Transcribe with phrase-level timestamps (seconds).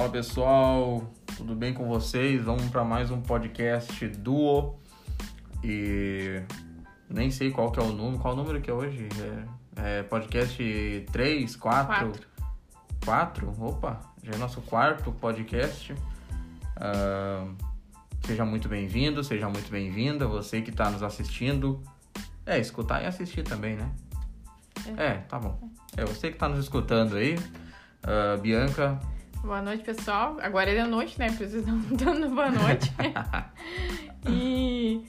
[0.00, 2.42] Fala pessoal, tudo bem com vocês?
[2.42, 4.80] Vamos para mais um podcast duo
[5.62, 6.40] e
[7.06, 9.06] nem sei qual que é o número, qual o número que é hoje?
[9.76, 11.86] É, é podcast 3, 4?
[11.86, 12.26] Quatro.
[13.04, 13.54] 4?
[13.62, 15.94] Opa, já é nosso quarto podcast.
[16.78, 17.46] Ah,
[18.24, 21.78] seja muito bem-vindo, seja muito bem-vinda, você que está nos assistindo.
[22.46, 23.90] É, escutar e assistir também, né?
[24.96, 25.60] É, tá bom.
[25.94, 27.38] É você que está nos escutando aí.
[28.02, 28.98] Ah, Bianca,
[29.42, 30.36] Boa noite, pessoal.
[30.40, 31.28] Agora é de noite, né?
[31.28, 32.92] Porque vocês estão dando boa noite.
[34.28, 35.04] e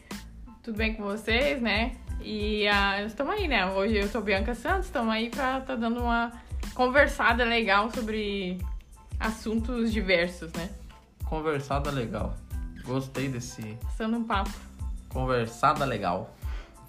[0.64, 1.96] tudo bem com vocês, né?
[2.22, 3.66] E ah, estamos aí, né?
[3.66, 6.32] Hoje eu sou Bianca Santos, estamos aí pra tá dando uma
[6.74, 8.58] conversada legal sobre
[9.20, 10.70] assuntos diversos, né?
[11.32, 12.36] conversada legal.
[12.84, 14.52] Gostei desse Passando um papo.
[15.08, 16.36] conversada legal.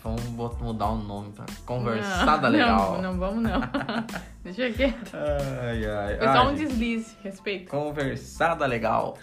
[0.03, 2.93] Vamos mudar o nome pra conversada não, legal.
[2.95, 3.61] Não, não vamos não.
[4.43, 5.13] Deixa quieto.
[5.15, 6.55] Ai, ai, Foi só um ai.
[6.57, 7.71] deslize, respeito.
[7.71, 9.17] Conversada legal.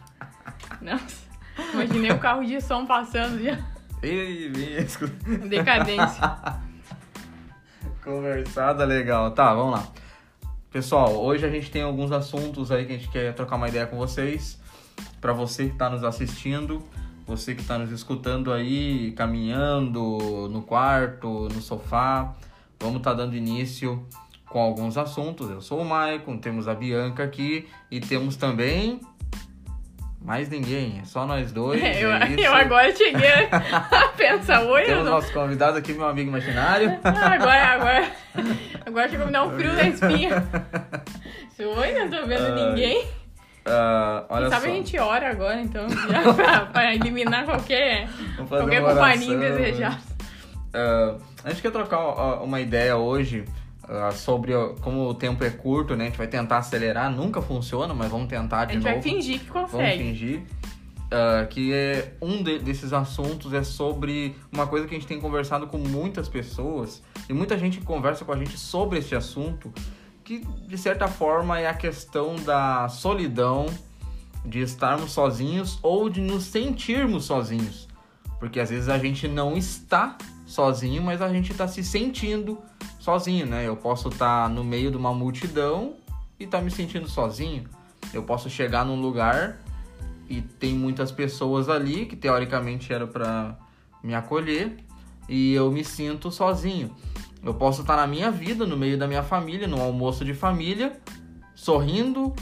[0.82, 1.24] Nossa,
[1.72, 3.58] imaginei o carro de som passando já.
[4.02, 4.52] Ih.
[5.48, 6.36] Decadência.
[8.04, 9.30] Conversada legal.
[9.30, 9.86] Tá, vamos lá.
[10.70, 13.86] Pessoal, hoje a gente tem alguns assuntos aí que a gente quer trocar uma ideia
[13.86, 14.60] com vocês.
[15.18, 16.86] Pra você que tá nos assistindo,
[17.26, 22.34] você que tá nos escutando aí, caminhando no quarto, no sofá,
[22.78, 24.06] vamos tá dando início
[24.48, 25.50] com alguns assuntos.
[25.50, 29.00] Eu sou o Maicon, temos a Bianca aqui e temos também
[30.24, 31.80] mais ninguém, é só nós dois.
[32.00, 32.40] eu, é isso.
[32.40, 36.98] eu agora cheguei a pensar, oi, eu Temos não nosso convidado aqui, meu amigo imaginário.
[37.04, 38.12] Ah, agora, agora,
[38.86, 40.44] agora chegou a me dar um frio na espinha.
[41.58, 43.23] Oi, não tô vendo Ai, ninguém.
[43.66, 44.68] Ah, olha sabe só.
[44.70, 49.98] a gente ora agora, então, já pra, pra eliminar qualquer, Vamos qualquer companhia indesejada.
[50.72, 53.44] Ah, a gente quer trocar uma ideia hoje
[53.88, 56.04] ah, sobre como o tempo é curto, né?
[56.04, 58.94] A gente vai tentar acelerar, nunca funciona, mas vamos tentar A de gente novo.
[58.94, 59.98] vai fingir que Vamos consegue.
[60.02, 60.42] fingir.
[61.10, 65.20] Ah, que é um de- desses assuntos é sobre uma coisa que a gente tem
[65.20, 69.72] conversado com muitas pessoas e muita gente conversa com a gente sobre esse assunto
[70.24, 73.66] que de certa forma é a questão da solidão
[74.44, 77.86] de estarmos sozinhos ou de nos sentirmos sozinhos.
[78.38, 82.58] Porque às vezes a gente não está sozinho mas a gente está se sentindo
[82.98, 83.66] sozinho né?
[83.66, 85.94] Eu posso estar no meio de uma multidão
[86.38, 87.64] e estar me sentindo sozinho.
[88.12, 89.60] Eu posso chegar num lugar
[90.28, 93.56] e tem muitas pessoas ali que teoricamente era para
[94.02, 94.76] me acolher
[95.28, 96.94] e eu me sinto sozinho.
[97.44, 100.98] Eu posso estar na minha vida, no meio da minha família, num almoço de família,
[101.54, 102.34] sorrindo,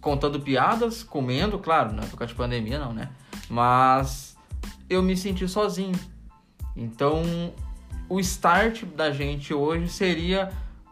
[0.00, 3.10] contando piadas, comendo, claro, na época de pandemia não, né?
[3.48, 4.36] Mas
[4.88, 5.98] eu me senti sozinho.
[6.74, 7.52] Então,
[8.08, 10.50] o start da gente hoje seria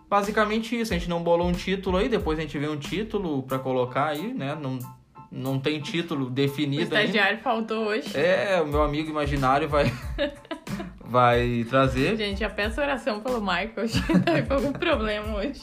[0.09, 0.93] basicamente isso.
[0.93, 4.09] A gente não bolou um título aí, depois a gente vê um título para colocar
[4.09, 4.55] aí, né?
[4.55, 4.79] Não,
[5.31, 7.03] não tem título O definido ainda.
[7.03, 8.17] estagiário faltou hoje.
[8.17, 9.93] É, o meu amigo imaginário vai
[11.09, 12.17] vai trazer.
[12.17, 15.63] Gente, já peço oração pelo Michael, hoje tá com algum problema hoje.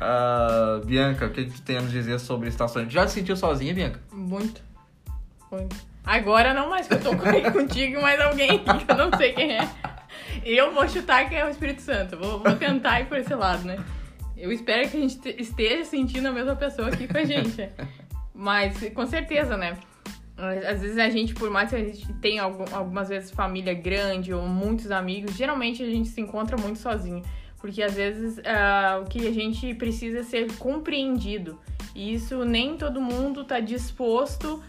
[0.00, 2.92] Ah, Bianca, o que, que tu tem a nos dizer sobre estações?
[2.92, 4.00] Já se sentiu sozinha, Bianca?
[4.12, 4.60] Muito.
[5.50, 5.76] Muito.
[6.04, 7.10] Agora não mais, que eu tô
[7.52, 9.68] contigo mais alguém que eu não sei quem é.
[10.44, 12.16] Eu vou chutar que é o Espírito Santo.
[12.16, 13.78] Vou, vou tentar ir por esse lado, né?
[14.36, 17.68] Eu espero que a gente te- esteja sentindo a mesma pessoa aqui com a gente.
[18.34, 19.76] Mas com certeza, né?
[20.38, 24.34] Às vezes a gente, por mais que a gente tenha algum- algumas vezes família grande
[24.34, 27.22] ou muitos amigos, geralmente a gente se encontra muito sozinho.
[27.58, 31.58] Porque às vezes ah, o que a gente precisa é ser compreendido.
[31.94, 34.62] E isso nem todo mundo tá disposto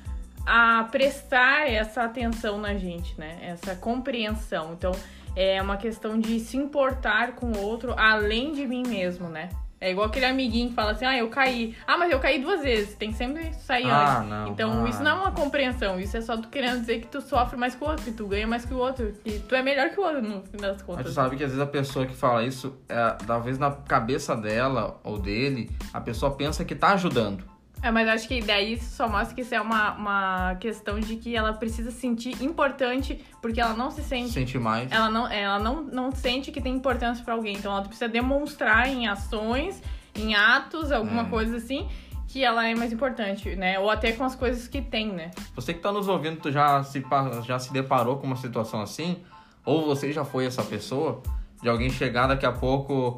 [0.45, 3.37] a prestar essa atenção na gente, né?
[3.41, 4.73] Essa compreensão.
[4.73, 4.93] Então,
[5.35, 9.49] é uma questão de se importar com o outro além de mim mesmo, né?
[9.79, 11.75] É igual aquele amiguinho que fala assim: ah, eu caí.
[11.85, 12.95] Ah, mas eu caí duas vezes.
[12.95, 14.29] Tem que sempre sair Ah, antes.
[14.29, 14.47] não.
[14.47, 14.89] Então, Ah.
[14.89, 15.99] isso não é uma compreensão.
[15.99, 18.25] Isso é só tu querendo dizer que tu sofre mais que o outro, que tu
[18.27, 20.71] ganha mais que o outro, que tu é melhor que o outro, no fim das
[20.71, 21.13] Mas tu contas.
[21.13, 25.19] sabe que às vezes a pessoa que fala isso, é, talvez na cabeça dela ou
[25.19, 27.43] dele, a pessoa pensa que tá ajudando.
[27.81, 31.15] É, mas acho que daí isso só mostra que isso é uma, uma questão de
[31.15, 34.91] que ela precisa se sentir importante, porque ela não se sente Sente mais.
[34.91, 37.55] ela não, ela não, não sente que tem importância pra alguém.
[37.55, 39.81] Então ela precisa demonstrar em ações,
[40.15, 41.25] em atos, alguma É.
[41.29, 41.87] coisa assim,
[42.27, 43.77] que ela é mais importante, né?
[43.79, 45.31] Ou até com as coisas que tem, né?
[45.55, 47.03] Você que tá nos ouvindo, tu já se,
[47.45, 49.17] já se deparou com uma situação assim?
[49.63, 51.21] Ou você já foi essa pessoa?
[51.61, 53.17] De alguém chegar daqui a pouco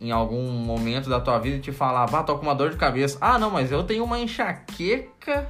[0.00, 2.76] em algum momento da tua vida e te falar, bah, tô com uma dor de
[2.76, 3.16] cabeça.
[3.20, 5.48] Ah, não, mas eu tenho uma enxaqueca,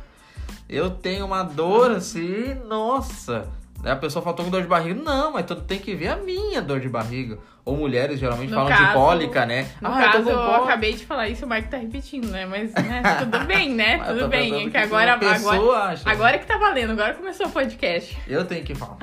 [0.69, 3.49] eu tenho uma dor assim, nossa.
[3.82, 4.94] Daí a pessoa faltou com dor de barriga.
[5.02, 7.38] Não, mas tu tem que ver a minha dor de barriga.
[7.67, 9.69] Ou mulheres geralmente No falam de caso- cólica, né?
[9.81, 10.64] No ah, eu caso, eu, cólica.
[10.64, 12.46] acabei de falar isso, o Mike tá repetindo, né?
[12.46, 13.96] Mas né, tudo bem, né?
[14.08, 14.67] Eu tudo bem.
[14.67, 16.08] É que agora, agora, acha.
[16.11, 18.17] agora que tá valendo, agora começou o podcast.
[18.26, 18.99] Eu tenho que falar.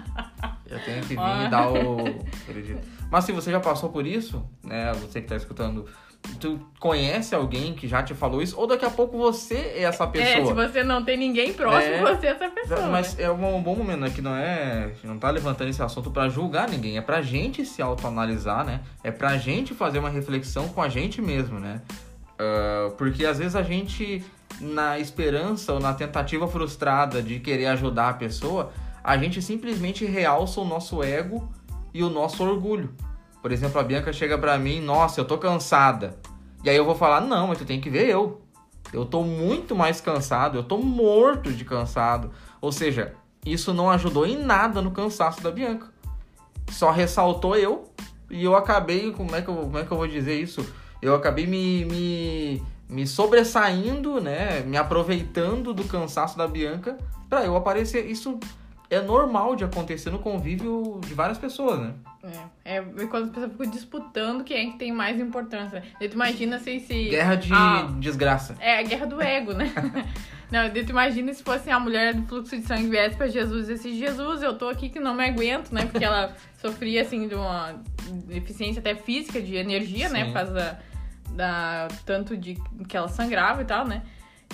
[0.67, 1.97] Eu tenho que vir e dar o.
[2.47, 3.00] acredito.
[3.12, 4.92] Mas se você já passou por isso, né?
[4.94, 5.86] Você que tá escutando,
[6.40, 8.58] tu conhece alguém que já te falou isso?
[8.58, 10.54] Ou daqui a pouco você é essa É, se pessoa?
[10.68, 12.16] você não tem ninguém próximo, É.
[12.16, 12.88] você é essa pessoa.
[12.88, 13.24] Mas né?
[13.25, 14.10] é um bom momento, né?
[14.10, 14.86] Que não é.
[14.86, 16.98] A gente não tá levantando esse assunto pra julgar ninguém.
[16.98, 18.80] É pra gente se autoanalisar, né?
[19.04, 21.81] É pra gente fazer uma reflexão com a gente mesmo, né?
[22.40, 24.24] Ah, porque às vezes a gente,
[24.60, 28.72] na esperança ou na tentativa frustrada de querer ajudar a pessoa,
[29.04, 31.52] a gente simplesmente realça o nosso ego
[31.93, 32.93] e o nosso orgulho.
[33.41, 36.17] Por exemplo, a Bianca chega pra mim, nossa, eu tô cansada.
[36.63, 38.41] E aí eu vou falar, não, mas tu tem que ver eu.
[38.93, 42.31] Eu tô muito mais cansado, eu tô morto de cansado.
[42.59, 43.13] Ou seja,
[43.45, 45.88] isso não ajudou em nada no cansaço da Bianca.
[46.69, 47.85] Só ressaltou eu
[48.29, 50.65] e eu acabei, como é que eu, como é que eu vou dizer isso?
[51.01, 54.61] Eu acabei me, me, me sobressaindo, né?
[54.61, 56.97] Me aproveitando do cansaço da Bianca
[57.27, 58.05] pra eu aparecer.
[58.05, 58.39] Isso
[58.91, 61.93] é normal de acontecer no convívio de várias pessoas, né?
[62.63, 65.81] É, é quando as pessoas ficam disputando quem é que tem mais importância.
[65.99, 66.79] Daí tu imagina se.
[66.81, 67.88] se Guerra de Ah.
[67.99, 68.55] desgraça.
[68.59, 69.71] É a guerra do ego, né?
[70.51, 73.69] Não, daí tu imagina se fosse a mulher do fluxo de sangue viesse pra Jesus
[73.69, 75.85] e disse, Jesus, eu tô aqui que não me aguento, né?
[75.85, 77.81] Porque ela sofria, assim, de uma
[78.27, 80.19] deficiência até física, de energia, né?
[80.19, 80.25] Sim.
[80.25, 80.77] Por causa da,
[81.33, 82.57] da- tanto de
[82.89, 84.01] que ela sangrava e tal, né?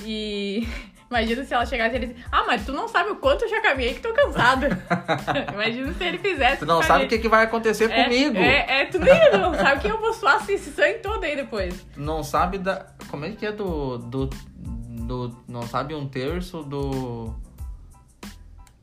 [0.06, 0.68] E
[1.10, 3.50] imagina se ela chegasse e ele disse, ah, mas tu não sabe o quanto eu
[3.50, 4.84] já caminhei que tô cansada.
[5.54, 8.38] imagina se ele fizesse Tu não sabe o que, que vai acontecer é, comigo.
[8.38, 11.86] É, é, tu nem não sabe que eu vou suar esse sangue todo aí depois.
[11.94, 12.86] Tu não sabe da.
[13.10, 13.98] Como é que é do.
[13.98, 17.34] do, do não sabe um terço do.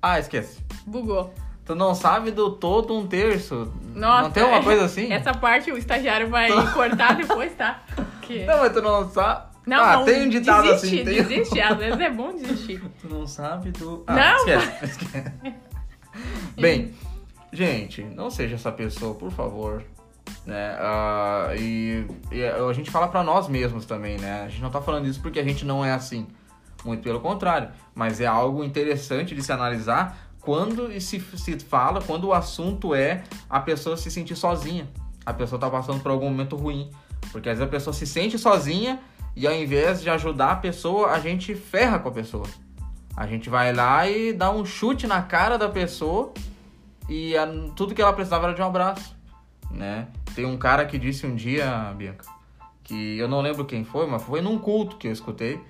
[0.01, 0.63] Ah, esquece.
[0.87, 1.33] Bugou.
[1.65, 3.73] Tu não sabe do todo um terço.
[3.95, 5.11] Nossa, não tem uma é- coisa assim?
[5.11, 7.83] Essa parte o estagiário vai cortar depois, tá?
[8.21, 8.43] Que...
[8.47, 9.54] Não, mas tu não sabe.
[9.67, 11.05] Não, ah, não, tem um ditado desiste, assim.
[11.05, 11.23] Tem...
[11.23, 11.61] desiste.
[11.61, 12.83] Às vezes é bom desistir.
[13.01, 14.05] Tu não sabe do.
[14.07, 14.37] Ah, Não!
[14.37, 14.85] esquece.
[15.05, 15.33] esquece.
[16.57, 16.95] Bem,
[17.53, 19.83] gente, não seja essa pessoa, por favor.
[20.47, 20.77] Né?
[20.79, 24.43] Ah, e, e a gente fala pra nós mesmos também, né?
[24.43, 26.27] A gente não tá falando isso porque a gente não é assim.
[26.85, 27.71] Muito pelo contrário.
[27.95, 33.25] Mas é algo interessante de se analisar quando se, se fala, quando o assunto é
[33.49, 34.87] a pessoa se sentir sozinha.
[35.25, 36.91] A pessoa tá passando por algum momento ruim.
[37.33, 39.01] Porque às vezes a pessoa se sente sozinha
[39.37, 42.47] e ao invés de ajudar a pessoa, a gente ferra com a pessoa.
[43.17, 46.33] A gente vai lá e dá um chute na cara da pessoa
[47.09, 47.47] e a-
[47.77, 49.15] tudo que ela precisava era de um abraço,
[49.71, 50.09] né?
[50.35, 52.25] Tem um cara que disse um dia, Bianca,
[52.83, 55.61] que eu não lembro quem foi, mas foi num culto que eu escutei,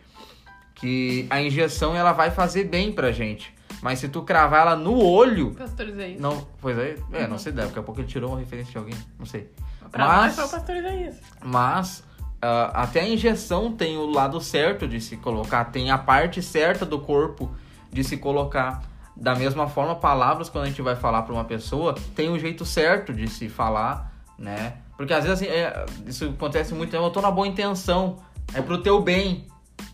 [0.74, 4.96] que a injeção ela vai fazer bem pra gente, mas se tu cravar ela no
[5.02, 6.20] olho, Pastorizar isso.
[6.22, 7.28] não, pois é, é, Uhum.
[7.28, 9.50] não sei, daqui a pouco ele tirou uma referência de alguém, não sei.
[9.90, 11.20] Pra mas- foi pastorizar isso.
[11.44, 12.02] Mas
[12.44, 16.84] ah, até a injeção tem o lado certo de se colocar, tem a parte certa
[16.84, 17.50] do corpo
[17.90, 18.82] de se colocar.
[19.16, 22.64] Da mesma forma, palavras, quando a gente vai falar para uma pessoa, tem um jeito
[22.64, 24.74] certo de se falar, né?
[24.96, 28.18] Porque às vezes assim, é, isso acontece muito, eu tô na boa intenção,
[28.52, 29.46] é pro teu bem,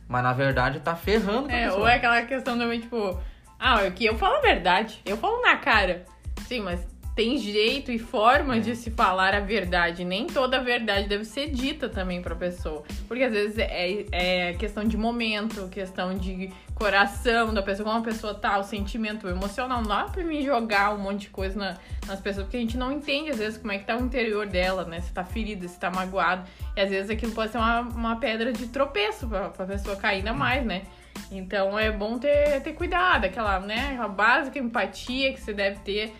[0.08, 1.80] mas na verdade tá ferrando É, pessoa.
[1.82, 3.18] ou é aquela questão também, tipo,
[3.58, 6.04] ah, que eu falo a verdade, eu falo na cara.
[6.48, 6.80] Sim, mas
[7.14, 8.60] tem jeito e forma É.
[8.60, 10.04] de se falar a verdade.
[10.04, 12.82] Nem toda a verdade deve ser dita também pra pessoa.
[13.06, 18.02] Porque às vezes é, é questão de momento, questão de coração da pessoa, como a
[18.04, 19.82] pessoa tá, o sentimento, emocional.
[19.82, 21.76] Não dá pra mim jogar um monte de coisa na-
[22.06, 24.46] nas pessoas, porque a gente não entende às vezes como é que tá o interior
[24.46, 25.00] dela, né?
[25.00, 26.48] Se tá ferida, se tá magoado.
[26.74, 30.16] E às vezes aquilo pode ser uma, uma pedra de tropeço pra, pra pessoa cair
[30.18, 30.82] ainda mais, né?
[31.30, 36.12] Então é bom ter, ter cuidado, aquela, né, aquela básica empatia que você deve ter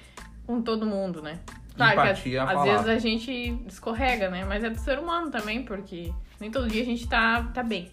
[0.47, 1.39] com todo mundo, né?
[1.77, 4.45] Claro Empatia que é a às, vezes a gente escorrega, né?
[4.45, 7.91] Mas é do ser humano também, porque nem todo dia a gente tá, tá bem.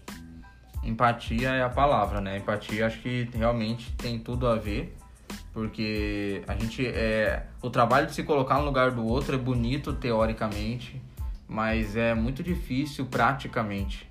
[0.82, 2.38] Empatia é a palavra, né?
[2.38, 4.96] Empatia acho que realmente tem tudo a ver,
[5.52, 9.92] porque a gente é o trabalho de se colocar no lugar do outro é bonito
[9.92, 11.00] teoricamente,
[11.46, 14.10] mas é muito difícil praticamente,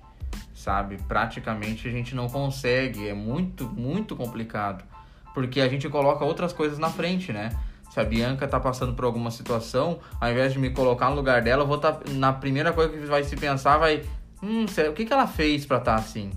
[0.54, 0.98] sabe?
[1.06, 4.84] Praticamente a gente não consegue, é muito muito complicado,
[5.32, 7.50] porque a gente coloca outras coisas na frente, né?
[7.98, 11.42] Se a Bianca tá passando por alguma situação, ao invés de me colocar no lugar
[11.42, 14.04] dela, eu vou estar na primeira coisa que vai se pensar vai,
[14.40, 16.30] hum, o que que ela fez pra estar assim?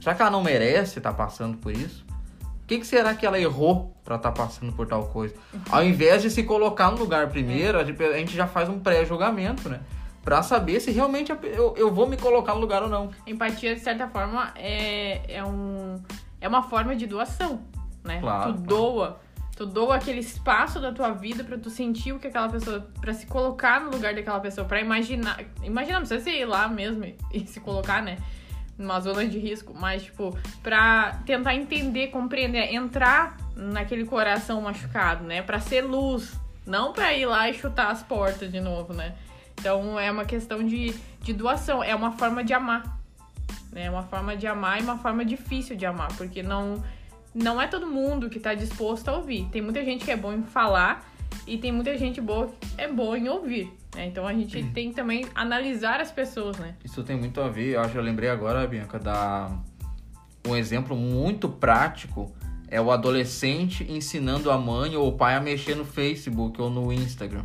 [0.00, 2.04] Será que ela não merece estar passando por isso?
[2.42, 5.36] O que, que será que ela errou pra estar passando por tal coisa?
[5.70, 9.82] Ao invés de se colocar no lugar primeiro, a gente- já faz um pré-julgamento, né?
[10.24, 13.10] Pra saber se realmente eu, eu vou me colocar no lugar ou não.
[13.24, 16.02] Empatia, de certa forma, é, é, um,
[16.40, 17.60] é uma forma de doação,
[18.02, 18.18] né?
[18.20, 19.20] Claro, tu doa
[19.56, 22.88] Tu doa aquele espaço da tua vida pra tu sentir o que aquela pessoa.
[23.00, 25.40] pra se colocar no lugar daquela pessoa, pra imaginar.
[25.62, 28.18] Imaginar, não precisa ir lá mesmo e se colocar, né?
[28.76, 35.42] Numa zona de risco, mas, tipo, pra tentar entender, compreender, entrar naquele coração machucado, né?
[35.42, 36.34] Pra ser luz,
[36.66, 39.14] não pra ir lá e chutar as portas de novo, né?
[39.60, 42.82] Então é uma questão de, de doação, é uma forma de amar.
[43.70, 43.84] Né?
[43.84, 46.82] É uma forma de amar e uma forma difícil de amar, porque não
[47.34, 49.48] não é todo mundo que tá disposto a ouvir.
[49.50, 51.04] Tem muita gente que é bom em falar
[51.46, 53.72] e tem muita gente boa que é boa em ouvir.
[53.94, 54.06] Né?
[54.06, 54.72] Então a gente Uhum.
[54.72, 56.74] tem que também analisar as pessoas, né?
[56.84, 59.50] Isso tem muito a ver, eu acho que eu lembrei agora, Bianca, da
[60.46, 62.30] um exemplo muito prático
[62.68, 66.92] é o adolescente ensinando a mãe ou o pai a mexer no Facebook ou no
[66.92, 67.44] Instagram.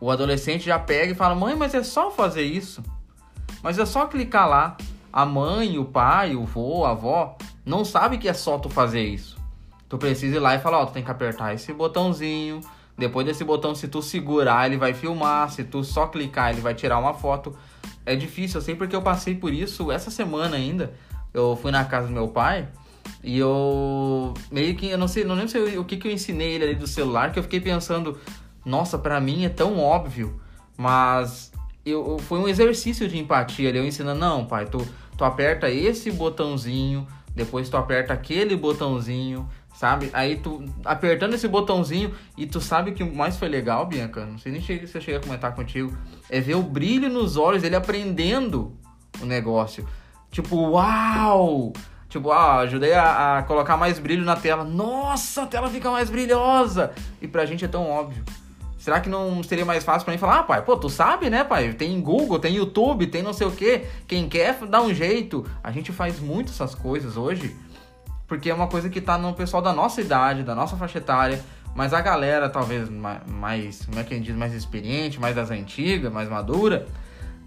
[0.00, 2.82] O adolescente já pega e fala: "Mãe, mas é só fazer isso.
[3.62, 4.76] Mas é só clicar lá".
[5.16, 9.00] A mãe, o pai, o vô, a avó não sabe que é só tu fazer
[9.02, 9.38] isso.
[9.88, 12.58] Tu precisa ir lá e falar, ó, tu tem que apertar esse botãozinho.
[12.98, 15.52] Depois desse botão, se tu segurar, ele vai filmar.
[15.52, 17.56] Se tu só clicar, ele vai tirar uma foto.
[18.04, 20.92] É difícil, eu sei porque eu passei por isso essa semana ainda.
[21.32, 22.66] Eu fui na casa do meu pai
[23.22, 26.12] e eu meio que, eu não sei, não lembro se eu- o que, que eu
[26.12, 28.18] ensinei ele ali do celular, que eu fiquei pensando,
[28.64, 30.40] nossa, pra mim é tão óbvio,
[30.76, 31.52] mas
[31.86, 35.70] eu, eu- foi um exercício de empatia ali, eu ensinando, não, pai, tu, tu aperta
[35.70, 40.10] esse botãozinho, depois tu aperta aquele botãozinho, sabe?
[40.12, 44.38] Aí tu apertando esse botãozinho e tu sabe que o mais foi legal, Bianca, não
[44.38, 45.96] sei nem se eu cheguei a comentar contigo,
[46.30, 48.76] é ver o brilho nos olhos dele aprendendo
[49.20, 49.86] o negócio.
[50.30, 51.72] Tipo, uau!
[52.08, 54.62] Tipo, ah, ajudei a, a colocar mais brilho na tela.
[54.62, 56.92] Nossa, a tela fica mais brilhosa!
[57.20, 58.24] E pra gente é tão óbvio.
[58.84, 61.42] Será que não seria mais fácil pra mim falar, ah, pai, pô, tu sabe, né,
[61.42, 61.72] pai?
[61.72, 63.86] Tem Google, tem YouTube, tem não sei o quê.
[64.06, 65.46] Quem quer dá um jeito.
[65.62, 67.56] A gente faz muito essas coisas hoje,
[68.28, 71.42] porque é uma coisa que tá no pessoal da nossa idade, da nossa faixa etária.
[71.74, 75.34] Mas a galera, talvez ma- mais, como é que a gente diz, mais experiente, mais
[75.34, 76.86] das antigas, mais madura,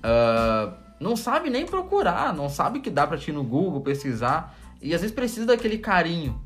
[0.01, 4.57] ah, não sabe nem procurar, não sabe que dá pra ti no Google pesquisar.
[4.81, 6.41] E às vezes precisa daquele carinho.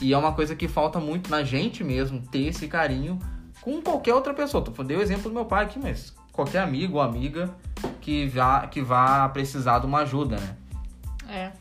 [0.00, 3.20] E é uma coisa que falta muito na gente mesmo, ter esse carinho
[3.62, 4.62] com qualquer outra pessoa.
[4.62, 7.48] Tu dei o exemplo do meu pai aqui, mas qualquer amigo ou amiga
[8.00, 10.56] que vá, que vá precisar de uma ajuda, né?
[11.28, 11.52] É.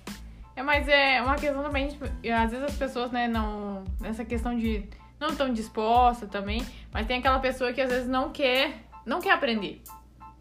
[0.55, 3.84] É, mas é uma questão também, tipo, às vezes as pessoas, né, não.
[4.01, 4.84] Nessa questão de
[5.20, 8.74] não estão dispostas também, mas tem aquela pessoa que às vezes não quer,
[9.05, 9.81] não quer aprender.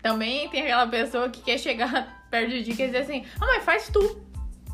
[0.03, 3.65] Também tem aquela pessoa que quer chegar perto de ti e dizer assim, ah, mas
[3.65, 4.30] faz tu.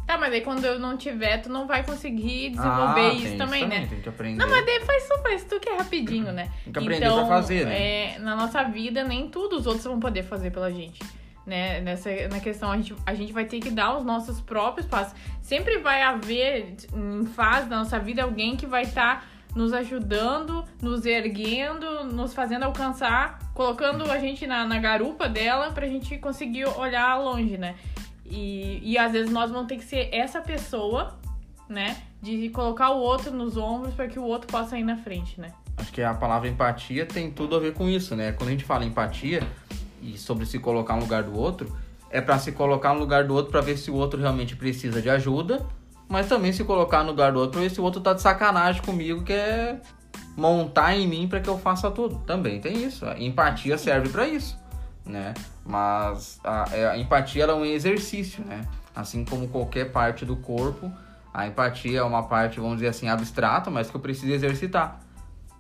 [0.06, 3.38] Tá, mas aí quando eu não tiver, tu não vai conseguir desenvolver Ah, isso tem
[3.38, 3.86] também, né?
[3.88, 4.36] Tem que aprender.
[4.36, 6.48] Não, mas daí faz tu, faz tu que é rapidinho, né?
[6.64, 8.14] Tem que aprender pra fazer, né?
[8.14, 11.00] É, na nossa vida, nem tudo os outros vão poder fazer pela gente.
[11.44, 11.80] Né?
[11.80, 15.14] Nessa na questão, a gente, a gente vai ter que dar os nossos próprios passos.
[15.42, 21.06] Sempre vai haver, em fase da nossa vida, alguém que vai estar nos ajudando, nos
[21.06, 27.16] erguendo, nos fazendo alcançar, colocando a gente na, na garupa dela pra gente conseguir olhar
[27.16, 27.74] longe, né?
[28.30, 31.18] E, e às vezes nós vamos ter que ser essa pessoa,
[31.68, 31.96] né?
[32.20, 35.52] De colocar o outro nos ombros para que o outro possa ir na frente, né?
[35.76, 38.32] Acho que a palavra empatia tem tudo a ver com isso, né?
[38.32, 39.42] Quando a gente fala empatia
[40.02, 41.76] e sobre se colocar no lugar do outro,
[42.10, 45.02] é pra se colocar no lugar do outro pra ver se o outro realmente precisa
[45.02, 45.66] de ajuda,
[46.08, 48.22] mas também se colocar no lugar do outro pra ver se o outro tá de
[48.22, 49.80] sacanagem comigo, que é
[50.36, 52.18] montar em mim pra que eu faça tudo.
[52.20, 53.04] Também tem isso.
[53.04, 54.58] A empatia serve pra isso,
[55.04, 55.34] né?
[55.66, 58.62] Mas a, é, a empatia é um exercício, né?
[58.94, 60.90] Assim como qualquer parte do corpo,
[61.34, 65.00] a empatia é uma parte, vamos dizer assim, abstrata, mas que eu preciso exercitar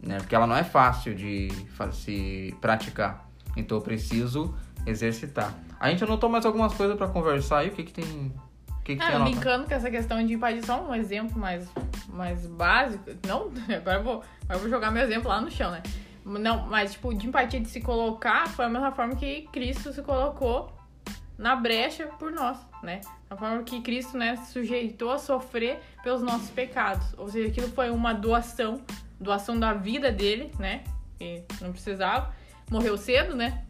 [0.00, 0.18] né?
[0.18, 1.48] Porque ela não é fácil de
[1.92, 3.28] se praticar.
[3.56, 4.54] Então eu preciso
[4.86, 5.54] exercitar.
[5.78, 7.68] A gente anotou mais algumas coisas pra conversar aí.
[7.68, 8.32] O que que tem?
[8.68, 9.30] O que que tem Ah, anotado?
[9.30, 11.68] linkando com essa questão de empatia, só um exemplo mais,
[12.08, 13.10] mais básico.
[13.26, 15.82] Não, agora eu, vou, agora eu vou jogar meu exemplo lá no chão, né?
[16.26, 20.02] Não, mas tipo, de empatia de se colocar foi a mesma forma que Cristo se
[20.02, 20.72] colocou
[21.38, 23.00] na brecha por nós, né?
[23.30, 27.14] A forma que Cristo, né, sujeitou a sofrer pelos nossos pecados.
[27.16, 28.80] Ou seja, aquilo foi uma doação,
[29.20, 30.82] doação da vida dele, né?
[31.16, 32.34] Que não precisava.
[32.68, 33.64] Morreu cedo, né?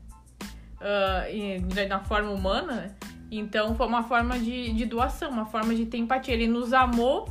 [0.80, 1.58] Ah, e
[1.88, 2.94] na forma humana, né?
[3.30, 6.34] Então foi uma forma de, de doação, uma forma de ter empatia.
[6.34, 7.28] Ele nos amou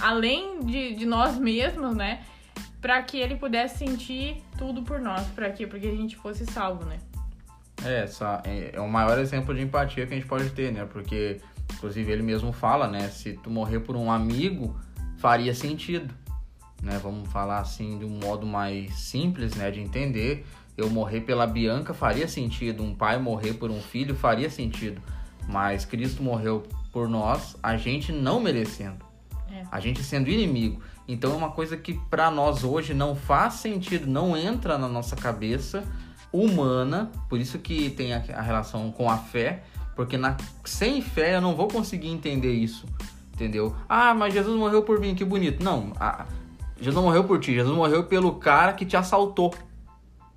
[0.00, 2.24] além de, de nós mesmos, né?
[2.80, 5.26] Pra que ele pudesse sentir tudo por nós.
[5.28, 5.66] Pra quê?
[5.66, 6.98] Porque a gente fosse salvo, né?
[7.84, 10.84] É, essa é, é o maior exemplo de empatia que a gente pode ter, né?
[10.84, 11.40] Porque,
[11.74, 13.08] inclusive, ele mesmo fala, né?
[13.08, 14.78] Se tu morrer por um amigo,
[15.18, 16.12] faria sentido,
[16.82, 16.98] né?
[17.02, 19.70] Vamos falar assim de um modo mais simples, né?
[19.70, 20.46] De entender.
[20.76, 22.82] Eu morrer pela Bianca faria sentido.
[22.82, 25.02] Um pai morrer por um filho faria sentido.
[25.48, 29.04] Mas Cristo morreu por nós, a gente não merecendo.
[29.50, 29.62] É.
[29.70, 30.82] A gente sendo inimigo.
[31.08, 35.16] Então é uma coisa que para nós hoje não faz sentido, não entra na nossa
[35.16, 35.82] cabeça
[36.30, 39.64] humana, por isso que tem a, a relação com a fé,
[39.96, 42.86] porque na, sem fé eu não vou conseguir entender isso,
[43.32, 43.74] entendeu?
[43.88, 45.64] Ah, mas Jesus morreu por mim, que bonito.
[45.64, 46.26] Não, a,
[46.76, 49.54] Jesus não morreu por ti, Jesus morreu pelo cara que te assaltou.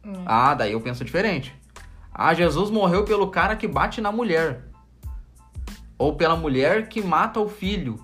[0.05, 0.23] Hum.
[0.25, 1.53] Ah, daí eu penso diferente.
[2.13, 4.65] Ah, Jesus morreu pelo cara que bate na mulher.
[5.97, 7.99] Ou pela mulher que mata o filho.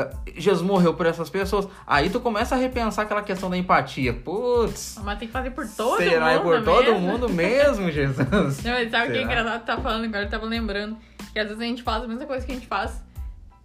[0.00, 1.66] É, Jesus morreu por essas pessoas.
[1.86, 4.12] Aí tu começa a repensar aquela questão da empatia.
[4.12, 4.98] Putz.
[5.02, 6.34] Mas tem que fazer por todo será mundo.
[6.36, 7.00] é por todo mesmo?
[7.00, 8.62] mundo mesmo, Jesus?
[8.62, 9.22] Não, sabe o que é Será?
[9.22, 10.24] engraçado tá falando agora?
[10.24, 10.96] Eu tava lembrando
[11.32, 13.02] que às vezes a gente faz a mesma coisa que a gente faz.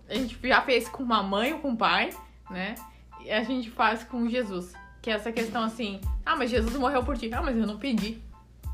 [0.10, 2.10] A gente já fez com uma mãe ou com um pai,
[2.50, 2.76] né?
[3.24, 4.74] E a gente faz com Jesus.
[5.02, 7.30] Que é essa questão assim, ah, mas Jesus morreu por ti.
[7.34, 8.22] Ah, mas eu não pedi.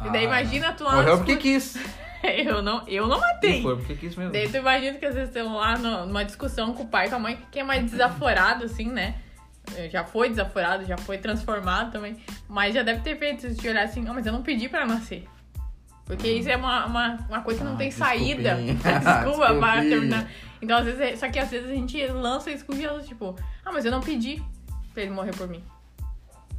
[0.06, 0.96] e daí Ah, imagina tu lá.
[0.96, 1.78] Morreu porque quis.
[2.46, 3.62] eu não, eu não E matei.
[3.62, 4.32] foi porque quis mesmo.
[4.32, 7.16] Daí tu imagina que às vezes estão lá numa discussão com o pai e com
[7.16, 9.16] a mãe, quem é mais desaforado, assim, né?
[9.76, 12.18] Eh, Já foi desaforado, já foi transformado também.
[12.48, 15.26] Mas já deve ter feito de olhar assim, ah, mas eu não pedi pra nascer.
[16.06, 18.56] Porque isso é uma, uma, uma coisa que não Ah, tem saída.
[18.56, 18.74] desculpinha.
[19.00, 19.90] Desculpa Desculpinha.
[19.90, 20.32] terminar.
[20.62, 23.36] Então, às vezes, é- só que às vezes a gente lança isso com Jesus, tipo,
[23.64, 24.42] ah, mas eu não pedi
[24.94, 25.64] pra ele morrer por mim.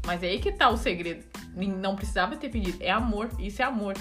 [0.06, 1.24] Mas é aí que tá o segredo.
[1.54, 2.78] Não precisava ter pedido.
[2.80, 3.28] É amor.
[3.40, 3.94] Isso é amor.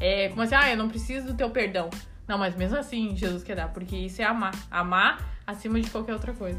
[0.00, 1.90] É como assim, ah, eu não preciso do teu perdão.
[2.26, 4.54] Não, mas mesmo assim, Jesus quer dar, porque isso é amar.
[4.70, 6.58] Amar acima de qualquer outra coisa.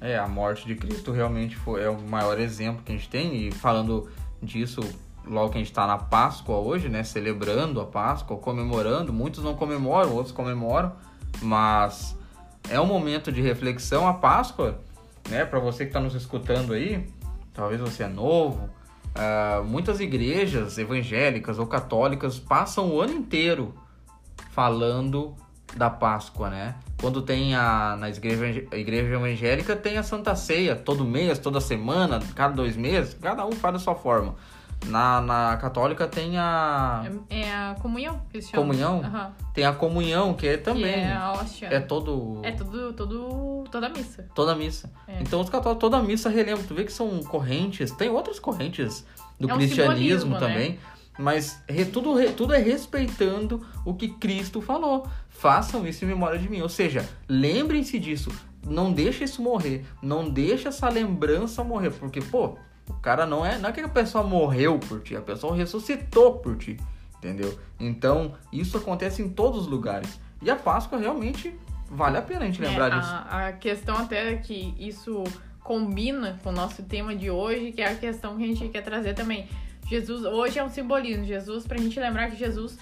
[0.00, 3.46] É, a morte de Cristo realmente foi, é o maior exemplo que a gente tem.
[3.46, 4.10] E falando
[4.42, 4.80] disso,
[5.24, 7.04] logo que a gente está na Páscoa hoje, né?
[7.04, 9.12] Celebrando a Páscoa, comemorando.
[9.12, 10.92] Muitos não comemoram, outros comemoram.
[11.40, 12.18] Mas
[12.68, 14.08] é um momento de reflexão.
[14.08, 14.80] A Páscoa,
[15.28, 15.44] né?
[15.44, 17.06] Para você que está nos escutando aí,
[17.54, 18.68] talvez você é novo.
[19.14, 23.74] Ah, muitas igrejas evangélicas ou católicas passam o ano inteiro
[24.50, 25.34] falando
[25.76, 26.76] da Páscoa, né?
[27.00, 31.60] Quando tem a na igreja, a igreja evangélica tem a Santa Ceia todo mês, toda
[31.60, 34.34] semana, cada dois meses, cada um faz da sua forma.
[34.86, 38.66] Na, na católica tem a É, é a comunhão que eles chamam.
[38.66, 39.00] Comunhão?
[39.04, 39.32] Aham.
[39.54, 41.66] tem a comunhão que é Que também é a hóstia.
[41.66, 44.26] é todo É tudo, tudo, toda missa.
[44.34, 44.90] toda missa.
[45.06, 45.20] É.
[45.20, 49.06] Então os católicos toda a missa relembra, tu vê que são correntes, tem outras correntes
[49.38, 50.38] do É um cristianismo né?
[50.40, 50.78] também,
[51.18, 55.06] mas re- tudo, re- tudo é respeitando o que Cristo falou.
[55.28, 56.60] Façam isso em memória de mim.
[56.60, 58.30] Ou seja, lembrem-se disso.
[58.66, 59.84] Não deixa isso morrer.
[60.00, 61.90] Não deixa essa lembrança morrer.
[61.90, 62.56] Porque, pô,
[62.88, 63.58] o cara não é.
[63.58, 66.76] Não é que a pessoa morreu por ti, a pessoa ressuscitou por ti.
[67.18, 67.56] Entendeu?
[67.78, 70.18] Então, isso acontece em todos os lugares.
[70.42, 71.54] E a Páscoa realmente
[71.88, 73.12] vale a pena a gente lembrar É, disso.
[73.12, 75.22] a, a questão até é que isso
[75.62, 78.82] combina com o nosso tema de hoje, que é a questão que a gente quer
[78.82, 79.46] trazer também.
[79.88, 81.24] Jesus, hoje é um simbolismo.
[81.24, 82.76] Jesus, pra gente lembrar que Jesus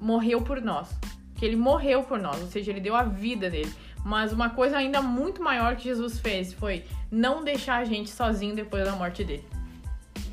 [0.00, 0.88] morreu por nós.
[1.36, 3.72] Que ele morreu por nós, ou seja, ele deu a vida dele.
[4.04, 8.54] Mas uma coisa ainda muito maior que Jesus fez foi não deixar a gente sozinho
[8.54, 9.44] depois da morte dele.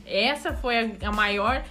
[0.05, 1.63] Essa foi a, maior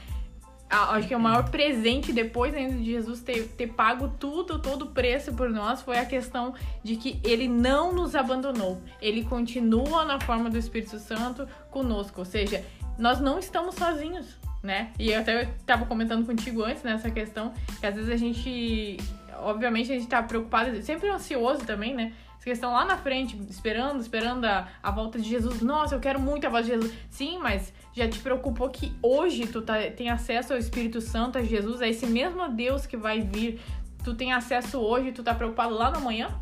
[0.69, 4.59] a- acho que é o maior presente depois ainda de Jesus ter, ter pago tudo,
[4.59, 8.81] todo o preço por nós, foi a questão de que ele não nos abandonou.
[9.01, 12.21] Ele continua na forma do Espírito Santo conosco.
[12.21, 12.65] Ou seja,
[12.99, 14.93] nós não estamos sozinhos, né?
[14.99, 18.97] E eu até estava comentando contigo antes nessa questão, que às vezes a gente.
[19.43, 22.13] Obviamente a gente tá preocupado, sempre ansioso também, né?
[22.37, 25.61] Essa questão lá na frente, esperando, esperando a, a volta de Jesus.
[25.63, 26.93] Nossa, eu quero muito a volta de Jesus.
[27.09, 31.43] Sim, mas já te preocupou que hoje tu tá, tem acesso ao Espírito Santo, a
[31.43, 33.61] Jesus, a esse mesmo Deus que vai vir.
[34.03, 36.37] Tu tem acesso hoje, tu tá preocupado lá no amanhã?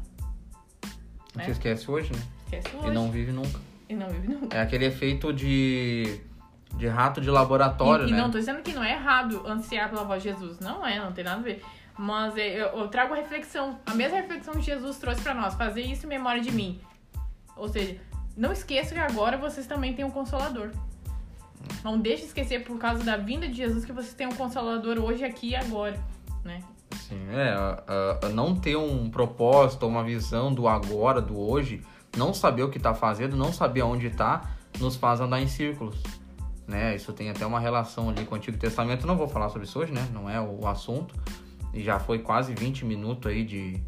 [1.35, 1.45] Não É.
[1.45, 2.23] se esquece hoje, né?
[2.45, 2.89] Esquece hoje.
[2.89, 3.61] E não vive nunca.
[3.89, 4.57] E não vive nunca.
[4.57, 6.21] É aquele efeito de,
[6.77, 8.19] de rato de laboratório, e, e né?
[8.19, 10.61] não tô dizendo que não é errado ansiar pela voz de Jesus.
[10.61, 11.63] Não é, não tem nada a ver.
[12.03, 16.07] Mas eu, trago a reflexão, a mesma reflexão que Jesus trouxe pra nós, fazer isso
[16.07, 16.81] em memória de mim.
[17.55, 18.01] Ou seja,
[18.35, 20.71] não esqueça que agora vocês também têm um consolador.
[21.85, 24.97] Não deixe de esquecer por causa da vinda de Jesus que vocês têm um consolador
[24.99, 26.03] hoje, aqui e agora,
[26.43, 26.63] né?
[27.07, 28.29] Sim, é.
[28.31, 31.83] não ter um propósito, uma visão do agora, do hoje,
[32.17, 36.03] não saber o que tá fazendo, não saber aonde tá, nos faz andar em círculos.
[36.67, 36.97] Né?
[36.97, 39.07] Isso tem até uma relação ali com o Antigo Testamento.
[39.07, 40.09] Não vou falar sobre isso hoje, né?
[40.15, 41.15] Não é o assunto.
[41.73, 43.83] E já foi quase 20 minutos aí de,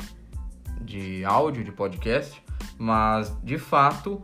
[0.80, 2.42] de áudio, de podcast.
[2.78, 4.22] Mas, de fato,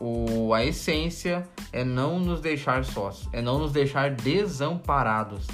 [0.00, 5.46] o, a essência é não nos deixar sós, é não nos deixar desamparados,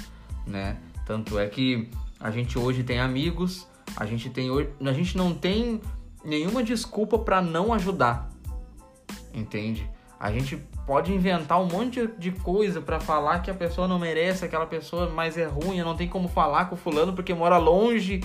[0.45, 0.77] né?
[1.05, 5.81] Tanto é que a gente hoje tem amigos, a gente tem a gente não tem
[6.23, 8.29] nenhuma desculpa para não ajudar,
[9.33, 9.89] entende?
[10.19, 14.45] A gente pode inventar um monte de coisa para falar que a pessoa não merece,
[14.45, 18.21] aquela pessoa mais é ruim, não tem como falar com o fulano porque mora longe,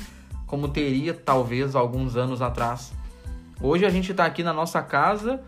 [0.47, 2.93] como teria talvez alguns anos atrás.
[3.61, 5.43] Hoje a gente tá aqui na nossa casa,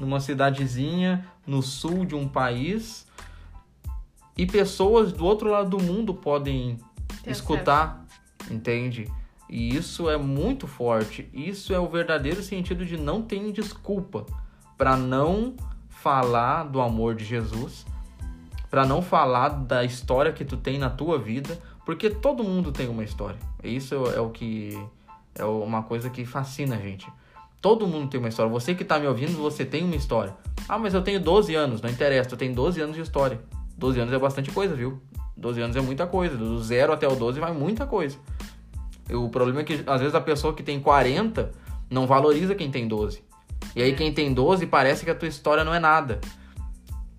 [0.00, 3.06] numa cidadezinha no sul de um país
[4.36, 6.78] e pessoas do outro lado do mundo podem
[7.22, 8.06] Ter escutar,
[8.48, 9.10] entende?
[9.48, 11.28] E isso é muito forte.
[11.32, 14.26] Isso é o verdadeiro sentido de não ter desculpa
[14.76, 15.56] para não
[16.02, 17.84] falar do amor de Jesus,
[18.70, 22.88] para não falar da história que tu tem na tua vida, porque todo mundo tem
[22.88, 23.38] uma história.
[23.62, 24.78] Isso é o que
[25.34, 27.10] é uma coisa que fascina a gente.
[27.60, 28.50] Todo mundo tem uma história.
[28.52, 30.36] Você que tá me ouvindo, você tem uma história.
[30.68, 33.40] Ah, mas eu tenho 12 anos, não interessa, tu tem 12 anos de história.
[33.76, 35.00] 12 anos é bastante coisa, viu?
[35.36, 36.36] 12 anos é muita coisa.
[36.36, 38.18] Do zero até o 12 vai muita coisa.
[39.10, 41.50] O problema é que às vezes a pessoa que tem 40
[41.90, 43.22] não valoriza quem tem 12.
[43.74, 43.94] E aí É.
[43.94, 46.20] quem tem 12 parece que a tua história não é nada.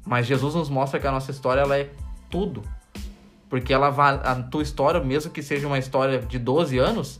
[0.05, 1.89] Mas Jesus nos mostra que a nossa história ela é
[2.29, 2.63] tudo.
[3.49, 7.19] Porque ela a tua história, mesmo que seja uma história de 12 anos,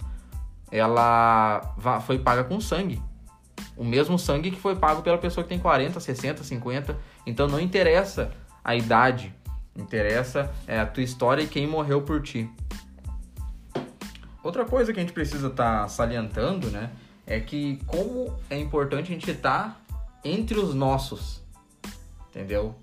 [0.72, 3.02] ela foi paga com sangue.
[3.76, 6.98] O mesmo sangue que foi pago pela pessoa que tem 40, 60, 50.
[7.26, 8.32] Então não interessa
[8.64, 9.34] a idade,
[9.76, 12.50] interessa é, a tua história e quem morreu por ti.
[14.44, 16.92] Outra coisa que a gente precisa estar salientando, né,
[17.30, 19.80] é que como é importante a gente estar
[20.26, 21.42] entre os nossos.
[22.30, 22.76] Entendeu?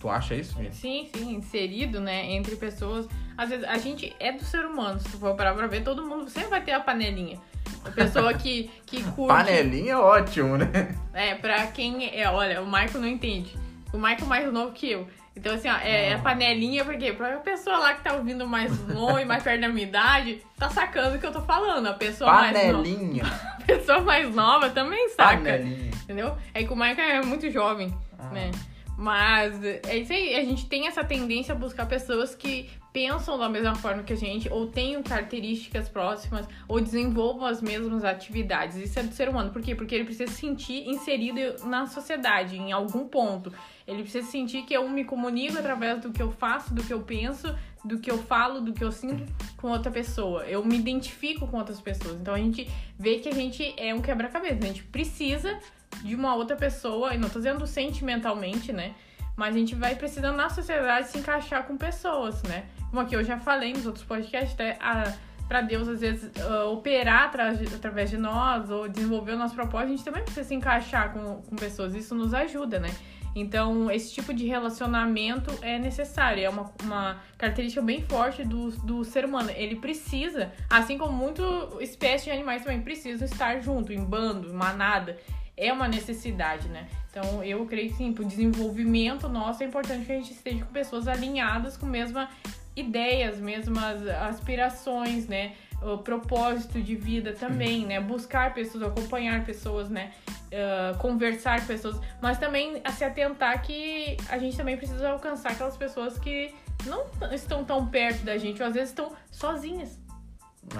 [0.00, 0.72] Tu acha isso, Vini?
[0.72, 3.06] Sim, sim, inserido, né, entre pessoas.
[3.36, 6.06] Às vezes, a gente é do ser humano, se tu for parar pra ver, todo
[6.06, 7.38] mundo sempre vai ter a panelinha.
[7.84, 9.28] A pessoa que, que curte.
[9.28, 10.96] Panelinha é ótimo, né?
[11.12, 13.56] É, pra quem é, olha, o Michael não entende.
[13.92, 15.08] O Michael mais novo que eu.
[15.38, 19.24] Então, assim, ó, é, é panelinha, porque pra pessoa lá que tá ouvindo mais longe,
[19.24, 21.86] mais perto da minha idade, tá sacando o que eu tô falando.
[21.86, 22.66] A pessoa mais nova.
[22.82, 23.22] Panelinha.
[23.58, 25.36] A pessoa mais nova também saca.
[25.36, 25.90] Panelinha.
[26.02, 26.36] Entendeu?
[26.52, 28.30] É que o Michael é muito jovem, Ah.
[28.30, 28.50] né?
[28.96, 33.48] Mas é isso aí, a gente tem essa tendência a buscar pessoas que pensam da
[33.48, 38.76] mesma forma que a gente, ou tenham características próximas, ou desenvolvam as mesmas atividades.
[38.76, 39.50] Isso é do ser humano.
[39.50, 39.74] Por quê?
[39.74, 43.52] Porque ele precisa se sentir inserido na sociedade, em algum ponto.
[43.86, 47.00] Ele precisa sentir que eu me comunico através do que eu faço, do que eu
[47.00, 49.24] penso, do que eu falo, do que eu sinto
[49.56, 50.44] com outra pessoa.
[50.44, 52.20] Eu me identifico com outras pessoas.
[52.20, 54.58] Então a gente vê que a gente é um quebra-cabeça.
[54.62, 55.58] A gente precisa
[56.02, 58.94] de uma outra pessoa, e não tô dizendo sentimentalmente, né?
[59.38, 62.64] Mas a gente vai precisando na sociedade se encaixar com pessoas, né?
[62.90, 65.14] Como aqui eu já falei nos outros podcasts, até a,
[65.46, 69.86] pra Deus às vezes ah, operar atra- através de nós ou desenvolver o nosso propósito,
[69.86, 71.94] a gente também precisa se encaixar com, com pessoas.
[71.94, 72.90] Isso nos ajuda, né?
[73.36, 79.04] Então, esse tipo de relacionamento é necessário, é uma, uma característica bem forte do, do
[79.04, 79.50] ser humano.
[79.54, 81.46] Ele precisa, assim como muitas
[81.80, 85.16] espécies de animais também precisam estar junto, em bando, manada.
[85.60, 86.86] É uma necessidade, né?
[87.10, 90.72] Então, eu creio que sim, pro desenvolvimento nosso é importante que a gente esteja com
[90.72, 92.28] pessoas alinhadas com mesmas
[92.76, 95.54] ideias, mesmas aspirações, né?
[95.82, 98.00] O propósito de vida também, né?
[98.00, 100.12] Buscar pessoas, acompanhar pessoas, né?
[100.52, 105.52] Ah, conversar com pessoas, mas também a se atentar que a gente também precisa alcançar
[105.52, 106.54] aquelas pessoas que
[106.86, 109.98] não estão tão perto da gente, ou às vezes estão sozinhas.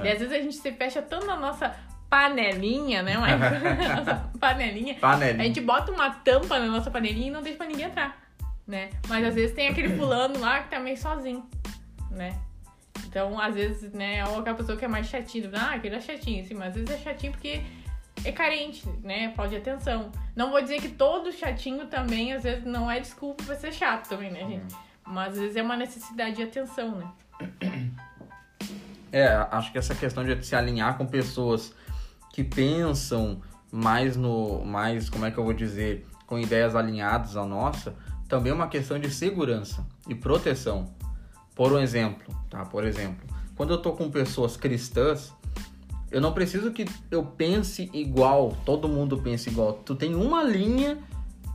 [0.02, 0.12] E É.
[0.12, 1.74] às vezes a gente se fecha tanto na nossa
[2.08, 3.96] panelinha, né, Michael?
[3.96, 4.96] nossa panelinha.
[4.96, 5.44] A Panelinha.
[5.44, 8.16] gente bota uma tampa na nossa panelinha e não deixa pra ninguém entrar,
[8.66, 8.90] né?
[9.08, 11.48] Mas às vezes tem aquele fulano lá que tá meio sozinho,
[12.10, 12.38] né?
[13.06, 16.42] Então, às vezes, né, ou aquela pessoa que é mais chatinha, ah, aquele é chatinho,
[16.42, 17.62] assim, mas às vezes é chatinho porque
[18.24, 19.32] é carente, né?
[19.34, 20.10] Falta de atenção.
[20.36, 24.08] Não vou dizer que todo chatinho também, às vezes, não é desculpa pra ser chato
[24.08, 24.74] também, né, gente?
[25.06, 27.10] Mas às vezes é uma necessidade de atenção, né?
[29.10, 31.74] É, acho que essa questão de se alinhar com pessoas
[32.38, 33.40] que pensam
[33.72, 34.64] mais no.
[34.64, 37.96] mais, como é que eu vou dizer, com ideias alinhadas à nossa,
[38.28, 40.88] também é uma questão de segurança e proteção.
[41.52, 42.64] Por um exemplo, tá?
[42.64, 45.34] Por exemplo, quando eu tô com pessoas cristãs,
[46.12, 49.72] eu não preciso que eu pense igual, todo mundo pense igual.
[49.72, 50.96] Tu tem uma linha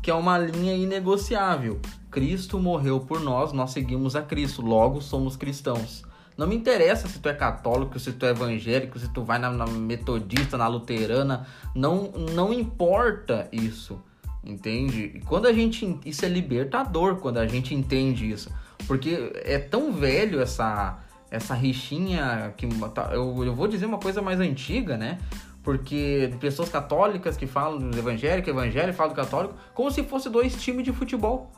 [0.01, 1.79] que é uma linha inegociável.
[2.11, 6.03] Cristo morreu por nós, nós seguimos a Cristo, logo somos cristãos.
[6.37, 9.51] Não me interessa se tu é católico, se tu é evangélico, se tu vai na,
[9.51, 14.01] na metodista, na luterana, não, não importa isso,
[14.43, 15.11] entende?
[15.15, 18.51] E quando a gente isso é libertador quando a gente entende isso,
[18.87, 24.21] porque é tão velho essa essa rixinha que tá- eu, eu vou dizer uma coisa
[24.21, 25.17] mais antiga, né?
[25.63, 30.61] Porque pessoas católicas que falam do evangélico, evangélico falam do católico, como se fosse dois
[30.61, 31.51] times de futebol.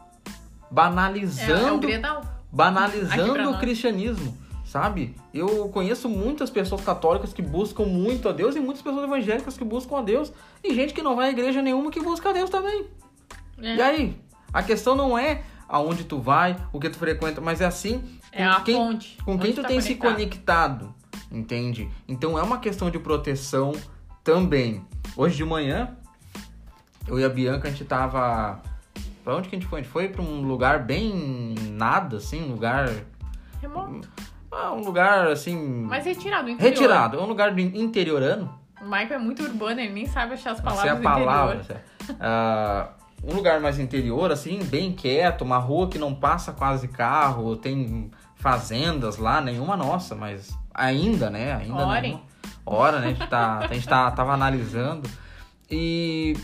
[0.72, 1.88] É, é o Banalizando
[2.52, 4.38] banalizando o cristianismo,
[4.76, 5.16] sabe?
[5.34, 9.64] Eu conheço muitas pessoas católicas que buscam muito a Deus e muitas pessoas evangélicas que
[9.64, 12.50] buscam a Deus e gente que não vai à igreja nenhuma que busca a Deus
[12.50, 12.86] também.
[13.62, 13.76] É.
[13.78, 14.20] E aí?
[14.52, 18.18] A questão não é aonde tu vai, o que tu frequenta, mas é assim com
[18.34, 19.18] É a quem, fonte.
[19.24, 20.94] com quem tu tá tem se conectado,
[21.32, 21.90] entende?
[22.06, 23.72] Então é uma questão de proteção
[24.26, 24.86] também.
[25.16, 25.96] Hoje de manhã
[27.08, 28.62] eu e a Bianca, a gente tava.
[29.24, 29.80] Pra onde que a gente foi?
[29.80, 32.90] A gente foi pra um lugar bem nada, assim, um lugar.
[33.62, 34.35] Remoto.
[34.56, 35.86] Ah, Um lugar assim.
[35.88, 36.72] Mas retirado do interior.
[36.72, 37.18] retirado.
[37.18, 38.58] É um lugar interiorano.
[38.82, 41.84] O Michael é muito urbano, ele nem sabe achar as Não sei palavras a palavra.
[42.20, 42.90] Ah,
[43.24, 48.12] um lugar mais interior, assim, bem quieto, uma rua que não passa quase carro, tem
[48.36, 51.54] fazendas lá, nenhuma nossa, mas ainda, né?
[51.54, 52.02] Ainda Orem.
[52.02, 52.24] nenhuma.
[52.66, 53.08] Ora, né?
[53.08, 55.10] A gente, tá, a gente tá, tava analisando.
[55.70, 56.36] E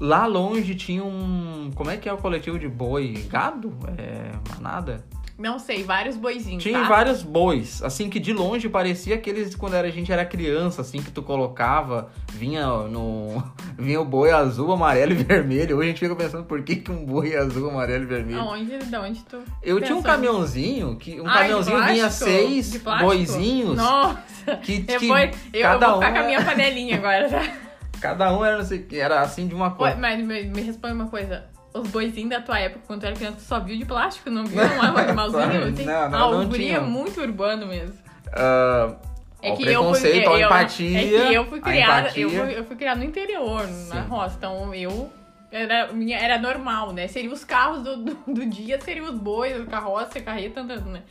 [0.00, 1.70] lá longe tinha um.
[1.74, 3.26] Como é que é o coletivo de boi?
[3.28, 3.76] Gado?
[3.98, 4.30] É.
[4.54, 5.04] Manada?
[5.36, 6.88] Não sei, vários boizinhos, Tinha tá?
[6.88, 11.10] vários bois, assim, que de longe parecia aqueles quando a gente era criança, assim, que
[11.10, 13.42] tu colocava, vinha no.
[13.76, 15.76] vinha o boi azul, amarelo e vermelho.
[15.76, 18.38] Hoje a gente fica pensando por que, que um boi azul, amarelo e vermelho.
[18.40, 22.70] Aonde, da onde tu Eu tinha um caminhãozinho, que um Ai, de caminhãozinho vinha seis
[22.72, 23.76] De boizinhos.
[23.76, 25.14] Nossa, Que, que eu,
[25.52, 27.52] eu cada vou um ficar com a era- minha panelinha agora, tá?
[28.00, 28.60] Cada um era,
[28.92, 29.96] era assim de uma cor.
[29.96, 31.46] mas me, me responde uma coisa.
[31.74, 34.44] Os boizinhos da tua época, quando tu era criança, tu só viu de plástico, não
[34.44, 35.64] viu um animalzinho?
[35.64, 35.84] Assim?
[35.84, 37.96] Não, não, ah, não o guri é muito urbano mesmo.
[38.32, 38.94] Ah,
[39.42, 40.98] É que eu fui, preconceito, eu, empatia.
[41.00, 44.08] é que eu fui criada, eu fui, eu fui criada no interior, na Sim.
[44.08, 45.10] roça, então eu
[45.50, 47.08] era, minha, era normal, né?
[47.08, 51.02] Seriam os carros do, do, do dia, seriam os bois, carroça, carreta né?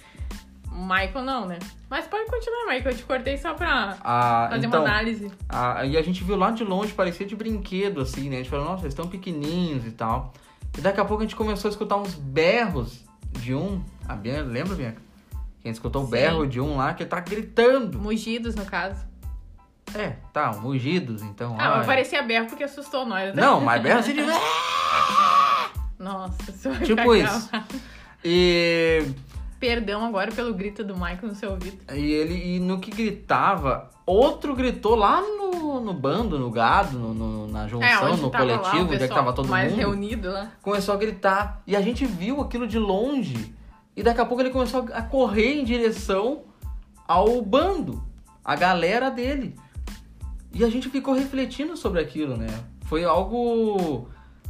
[0.71, 1.60] Michael não, né?
[1.89, 5.30] Mas pode continuar, Michael, eu te cortei só pra Ah, fazer então, uma análise.
[5.47, 8.38] Ah, e a gente viu lá de longe, parecia de brinquedo, assim, né?
[8.38, 10.34] A gente falou, nossa, eles estão pequenininhos e tal.
[10.77, 13.83] E daqui a pouco a gente começou a escutar uns berros de um.
[14.07, 15.01] A Bianca, lembra, Bianca?
[15.62, 17.99] Que a gente escutou o berro de um lá que tá gritando.
[17.99, 19.05] Mugidos, no caso.
[19.95, 21.55] É, tá, mugidos, então.
[21.59, 23.33] Ah, mas parecia berro porque assustou nós.
[23.36, 23.41] né?
[23.41, 24.21] Não, mas berro assim de.
[25.99, 27.49] Nossa, isso tipo isso.
[28.25, 29.05] E,
[29.63, 31.78] Perdão agora pelo grito do Michael no seu ouvido.
[31.93, 37.13] e ele, e no que gritava, outro gritou lá no, no bando, no gado, no,
[37.13, 39.80] no- na junção, É, no tava lá, coletivo, onde é tava todo mais mundo.
[39.80, 40.52] reunido lá.
[40.62, 41.62] começou a gritar.
[41.65, 43.56] E a gente viu aquilo de longe.
[43.95, 46.41] E daqui a pouco ele começou a correr em direção
[47.08, 48.04] ao bando,
[48.43, 49.56] a galera dele.
[50.54, 52.47] E a gente ficou refletindo sobre aquilo, né?
[52.82, 54.10] Foi algo.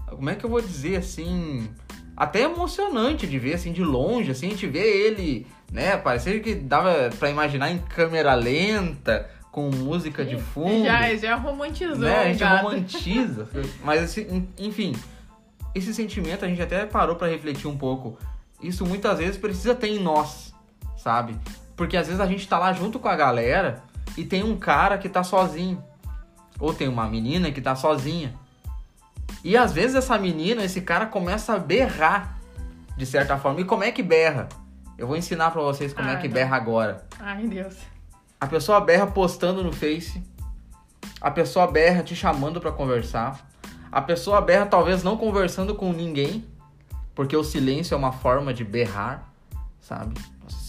[0.10, 1.70] Como é que eu vou dizer assim?
[2.16, 5.98] Até emocionante de ver assim de longe, assim, a gente vê ele, né?
[5.98, 11.98] Parecia que dava pra imaginar em câmera lenta, com música de fundo Já, já romantizou
[11.98, 12.22] né?
[12.22, 12.64] A gente gato.
[12.64, 13.48] romantiza.
[13.86, 14.96] Mas, assim, enfim,
[15.76, 18.18] esse sentimento a gente até parou pra refletir um pouco.
[18.60, 20.54] Isso muitas vezes precisa ter em nós,
[20.98, 21.36] sabe?
[21.76, 23.84] Porque às vezes a gente tá lá junto com a galera
[24.18, 25.84] e tem um cara que tá sozinho.
[26.60, 28.34] Ou tem uma menina que tá sozinha.
[29.44, 32.38] E às vezes essa menina, esse cara começa a berrar,
[32.98, 33.60] de certa forma.
[33.62, 34.48] E como é que berra?
[34.98, 36.34] Eu vou ensinar pra vocês como é Ah, que não.
[36.36, 37.06] berra agora.
[37.20, 37.76] Ai, Deus.
[38.40, 40.22] A pessoa berra postando no Face.
[41.20, 43.50] A pessoa berra te chamando pra conversar.
[43.92, 46.46] A pessoa berra talvez não conversando com ninguém,
[47.16, 49.30] porque o silêncio é uma forma de berrar,
[49.82, 50.16] sabe?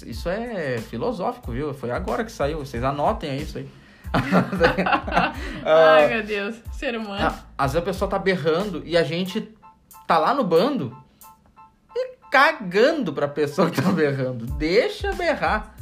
[0.06, 1.72] Isso é filosófico, viu?
[1.74, 2.58] Foi agora que saiu.
[2.58, 3.68] Vocês anotem aí isso aí.
[5.64, 6.56] Ai, meu Deus.
[6.72, 7.20] Ser humano.
[7.22, 9.52] Ah, Às vezes a pessoa tá berrando e a gente
[10.06, 10.96] tá lá no bando
[11.94, 14.46] e cagando pra pessoa que tá berrando.
[14.46, 15.74] Deixa berrar.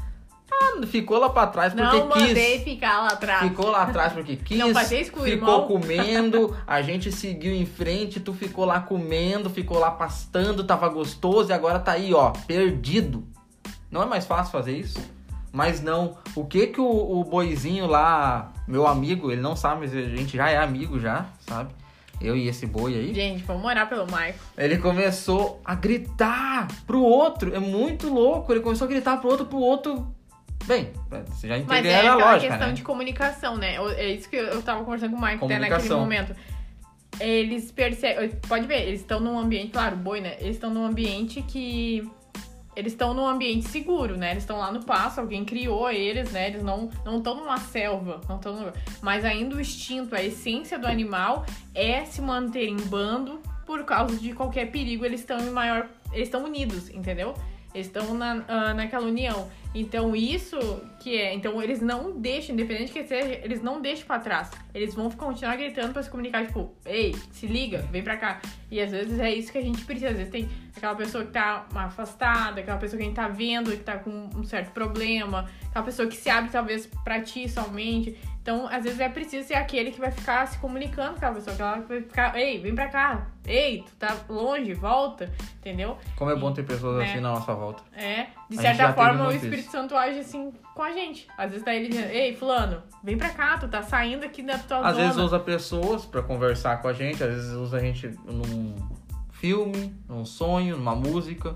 [0.53, 2.29] Ah, ficou lá pra trás porque não quis.
[2.29, 3.42] mandei ficar lá atrás.
[3.42, 7.64] Ficou lá atrás porque quis, Não fazer isso com ficou comendo, a gente seguiu em
[7.64, 12.31] frente, tu ficou lá comendo, ficou lá pastando, tava gostoso e agora tá aí, ó,
[12.47, 13.27] perdido.
[13.90, 14.99] Não é mais fácil fazer isso?
[15.52, 16.86] Mas não, o que que o,
[17.20, 21.26] o boizinho lá, meu amigo, ele não sabe, mas a gente já é amigo já,
[21.40, 21.74] sabe?
[22.20, 23.12] Eu e esse boi aí.
[23.12, 24.34] Gente, vamos orar pelo Michael.
[24.56, 29.46] Ele começou a gritar pro outro, é muito louco, ele começou a gritar pro outro,
[29.46, 30.14] pro outro...
[30.64, 30.92] Bem,
[31.28, 32.74] você já Mas entendeu é a aquela lógica, questão né?
[32.74, 33.76] de comunicação, né?
[33.96, 36.36] É isso que eu tava conversando com o Michael até naquele momento.
[37.18, 38.30] Eles percebem.
[38.48, 40.36] Pode ver, eles estão num ambiente, claro, boi, né?
[40.38, 42.08] Eles estão num ambiente que.
[42.74, 44.30] Eles estão num ambiente seguro, né?
[44.30, 46.48] Eles estão lá no pasto, alguém criou eles, né?
[46.48, 48.72] Eles não não estão numa selva, não estão no...
[49.00, 54.16] Mas ainda o instinto, a essência do animal é se manter em bando por causa
[54.16, 55.04] de qualquer perigo.
[55.04, 55.88] Eles estão em maior.
[56.12, 57.35] Eles estão unidos, entendeu?
[57.74, 59.48] Eles estão na, ah, naquela união.
[59.74, 60.58] Então, isso
[61.00, 61.32] que é.
[61.32, 64.50] Então, eles não deixam, independente que seja, eles não deixam pra trás.
[64.74, 68.40] Eles vão continuar gritando pra se comunicar, tipo, ei, se liga, vem pra cá.
[68.70, 70.11] E às vezes é isso que a gente precisa.
[70.11, 73.70] Às vezes tem aquela pessoa que tá afastada, aquela pessoa que a gente tá vendo,
[73.70, 78.16] que tá com um certo problema, aquela pessoa que se abre talvez pra ti somente.
[78.42, 81.55] Então, às vezes é preciso ser aquele que vai ficar se comunicando com aquela pessoa,
[81.55, 85.96] que ela vai ficar, ei, vem pra cá, ei, tu tá longe, volta, entendeu?
[86.16, 87.05] Como é bom ter pessoas né?
[87.05, 87.85] assim na nossa volta.
[87.94, 89.70] É, de A certa forma o Espírito isso.
[89.70, 91.28] Santo age assim com a gente.
[91.38, 94.59] Às vezes tá ele dizendo, ei, fulano, vem pra cá, tu tá saindo aqui da
[94.59, 95.07] tua Às zona.
[95.07, 98.74] vezes usa pessoas pra conversar com a gente, às vezes usa a gente num
[99.31, 101.55] filme, num sonho, numa música.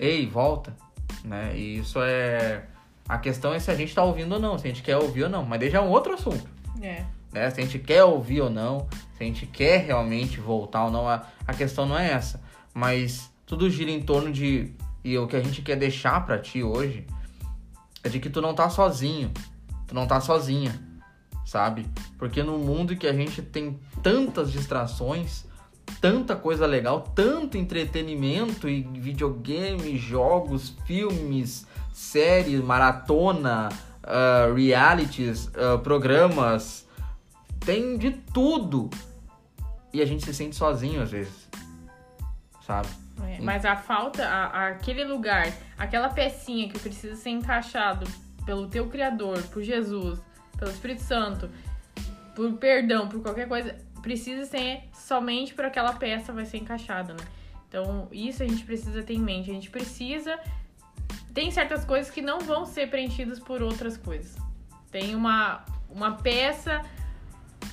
[0.00, 0.76] Ei, volta,
[1.24, 1.56] né?
[1.56, 2.64] E isso é
[3.08, 5.24] a questão é se a gente tá ouvindo ou não, se a gente quer ouvir
[5.24, 6.48] ou não, mas deixa um outro assunto,
[6.82, 7.50] É, né?
[7.50, 11.08] Se a gente quer ouvir ou não, se a gente quer realmente voltar ou não,
[11.08, 12.42] a, a questão não é essa,
[12.74, 14.72] mas tudo gira em torno de
[15.04, 17.06] e o que a gente quer deixar pra ti hoje
[18.02, 19.30] é de que tu não tá sozinho,
[19.86, 20.74] tu não tá sozinha
[21.46, 21.86] sabe?
[22.18, 25.44] Porque no mundo que a gente tem tantas distrações,
[26.00, 31.64] tanta coisa legal, tanto entretenimento e videogame, jogos, filmes,
[31.96, 33.70] séries, maratona,
[34.02, 36.86] ah, realities, ah, programas,
[37.64, 38.90] tem de tudo.
[39.94, 41.48] E a gente se sente sozinho às vezes,
[42.66, 42.88] sabe?
[43.26, 43.38] é.
[43.40, 48.06] Mas a falta, a- aquele lugar, aquela pecinha que precisa ser encaixado
[48.44, 50.20] pelo teu Criador, por Jesus,
[50.58, 51.48] pelo Espírito Santo,
[52.34, 57.24] por perdão, por qualquer coisa, precisa ser somente por aquela peça vai ser encaixada, né?
[57.68, 59.50] Então, isso a gente precisa ter em mente.
[59.50, 60.38] A gente precisa.
[61.36, 64.34] Tem certas coisas que não vão ser preenchidas por outras coisas.
[64.90, 66.80] Tem uma, uma peça,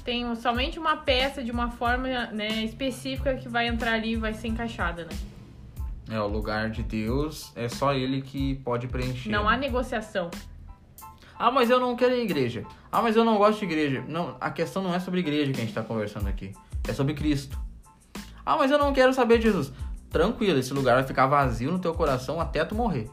[0.04, 4.34] tem somente uma peça de uma forma né, específica que vai entrar ali e vai
[4.34, 5.16] ser encaixada, né?
[6.12, 9.30] É, o lugar de Deus é só ele que pode preencher.
[9.30, 10.30] Não há negociação.
[11.40, 12.66] Ah, mas eu não quero ir à igreja.
[12.92, 14.04] Ah, mas eu não gosto de igreja.
[14.10, 16.52] Não, a questão não é sobre igreja que a gente tá conversando aqui.
[16.86, 17.58] É sobre Cristo.
[18.46, 19.72] Ah, mas eu não quero saber de Jesus.
[20.10, 23.10] Tranquilo, esse lugar vai ficar vazio no teu coração até tu morrer.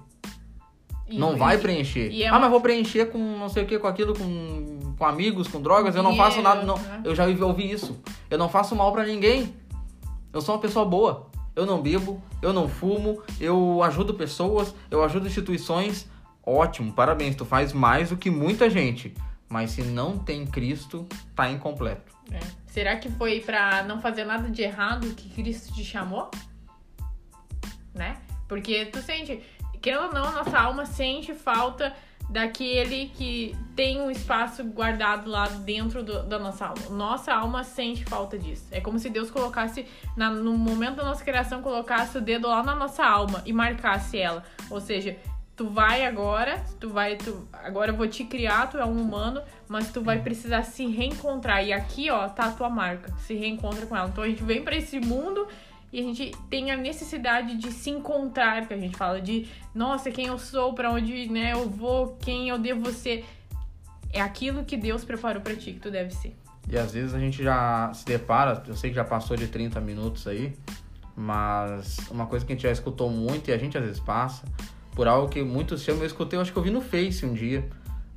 [1.10, 2.10] E- não vai preencher.
[2.10, 4.94] e é ah, uma- mas vou preencher com não sei o que, com aquilo, com,
[4.96, 5.94] com amigos, com drogas.
[5.96, 6.66] Eu não faço Dinheiro, nada.
[6.66, 6.76] Não.
[6.78, 7.00] né?
[7.04, 8.00] Eu já ouvi- isso.
[8.30, 9.54] Eu não faço mal pra ninguém.
[10.32, 11.28] Eu sou uma pessoa boa.
[11.56, 16.08] Eu não bebo, eu não fumo, eu ajudo pessoas, eu ajudo instituições.
[16.46, 17.34] Ótimo, parabéns.
[17.34, 19.12] Tu faz mais do que muita gente.
[19.48, 22.14] Mas se não tem Cristo, tá incompleto.
[22.30, 22.38] É.
[22.68, 26.30] Será que foi pra não fazer nada de errado que Cristo te chamou?
[27.92, 28.16] Né?
[28.48, 29.42] Porque tu sente,
[29.80, 31.94] querendo ou não, nossa alma sente falta
[32.28, 36.82] daquele que tem um espaço guardado lá dentro do- da nossa alma.
[36.90, 38.66] Nossa alma sente falta disso.
[38.70, 39.84] É como se Deus colocasse,
[40.16, 44.16] na- no momento da nossa criação, colocasse o dedo lá na nossa alma e marcasse
[44.16, 44.44] ela.
[44.70, 45.16] Ou seja,
[45.56, 49.42] tu vai agora, tu vai, tu, agora eu vou te criar, tu é um humano,
[49.68, 51.64] mas tu vai precisar se reencontrar.
[51.64, 53.12] E aqui, ó, tá a tua marca.
[53.26, 54.08] Se reencontra com ela.
[54.08, 55.48] Então a gente vem pra esse mundo
[55.92, 60.10] e a gente tem a necessidade de se encontrar, que a gente fala de, nossa,
[60.10, 63.24] quem eu sou, pra onde, né, eu vou, quem eu devo ser.
[64.12, 66.36] É aquilo que Deus preparou pra ti que tu deve ser.
[66.68, 69.80] E às vezes a gente já se depara, eu sei que já passou de 30
[69.80, 70.56] minutos aí,
[71.16, 74.44] mas uma coisa que a gente já escutou muito e a gente às vezes passa,
[74.94, 77.34] por algo que muitos chamam, eu escutei, eu acho que eu vi no Face um
[77.34, 77.68] dia,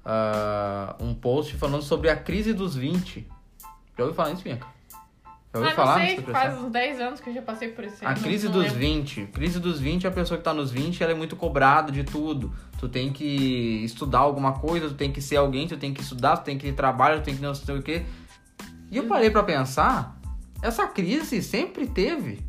[0.06, 3.28] ah, um post falando sobre a crise dos 20.
[3.98, 4.73] Já ouviu falar nisso, Bianca?
[5.54, 6.42] Já ouviu ah, falar não sei, expressão?
[6.42, 8.80] faz uns 10 anos que eu já passei por esse A crise não dos lembro.
[8.80, 9.26] 20.
[9.28, 12.04] Crise dos 20 é a pessoa que tá nos 20, ela é muito cobrada de
[12.04, 12.52] tudo.
[12.80, 16.38] Tu tem que estudar alguma coisa, tu tem que ser alguém, tu tem que estudar,
[16.38, 18.04] tu tem que ir trabalhar, tu tem que não sei o quê.
[18.89, 20.20] E eu parei pra pensar,
[20.62, 22.39] essa crise sempre teve.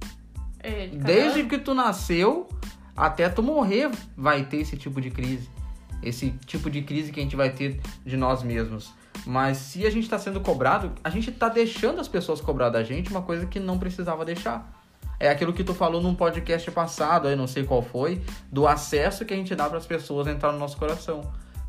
[0.58, 1.48] É, cada Desde ano.
[1.50, 2.48] que tu nasceu
[2.96, 5.50] até tu morrer vai ter esse tipo de crise.
[6.02, 8.92] Esse tipo de crise que a gente vai ter de nós mesmos.
[9.26, 12.82] Mas se a gente está sendo cobrado, a gente está deixando as pessoas cobrar da
[12.82, 14.70] gente uma coisa que não precisava deixar.
[15.18, 19.24] É aquilo que tu falou num podcast passado, aí não sei qual foi, do acesso
[19.24, 21.22] que a gente dá para as pessoas entrar no nosso coração.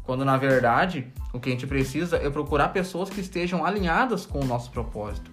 [0.03, 4.39] Quando na verdade, o que a gente precisa é procurar pessoas que estejam alinhadas com
[4.39, 5.31] o nosso propósito.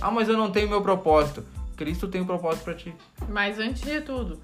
[0.00, 1.44] Ah, mas eu não tenho meu propósito.
[1.76, 2.94] Cristo tem um propósito para ti.
[3.28, 4.40] Mas antes de tudo,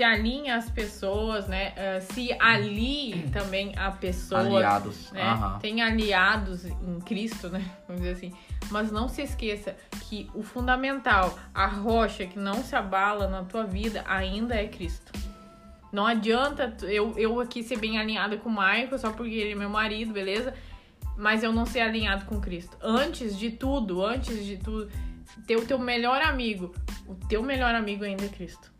[0.00, 1.74] se alinha as pessoas, né?
[1.76, 4.40] eh, Se alie também a pessoa.
[4.40, 5.12] Aliados.
[5.12, 5.20] Né?
[5.20, 5.58] Aham.
[5.58, 7.62] Tem aliados em Cristo, né?
[7.86, 8.32] Vamos dizer assim.
[8.70, 9.76] Mas não se esqueça
[10.08, 15.12] que o fundamental, a rocha que não se abala na tua vida ainda é Cristo.
[15.92, 19.54] Não adianta eu, eu aqui ser bem alinhada com o Michael só porque ele é
[19.54, 20.54] meu marido, beleza?
[21.14, 22.74] Mas eu não ser alinhado com Cristo.
[22.80, 24.90] Antes de tudo, antes de tudo,
[25.46, 26.74] ter o teu melhor amigo.
[27.06, 28.72] O teu melhor amigo ainda é Cristo.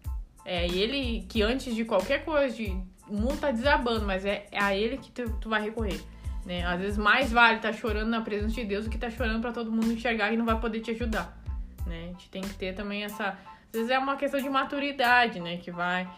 [0.45, 2.77] É ele que antes de qualquer coisa, de,
[3.09, 6.01] o mundo tá desabando, mas é, é a ele que tu, tu vai recorrer.
[6.45, 6.65] Né?
[6.65, 9.53] Às vezes mais vale estar chorando na presença de Deus do que tá chorando pra
[9.53, 11.39] todo mundo enxergar e não vai poder te ajudar.
[11.87, 12.05] Né?
[12.05, 13.29] A gente tem que ter também essa.
[13.29, 15.59] Às vezes é uma questão de maturidade, né?
[15.59, 16.09] Que vai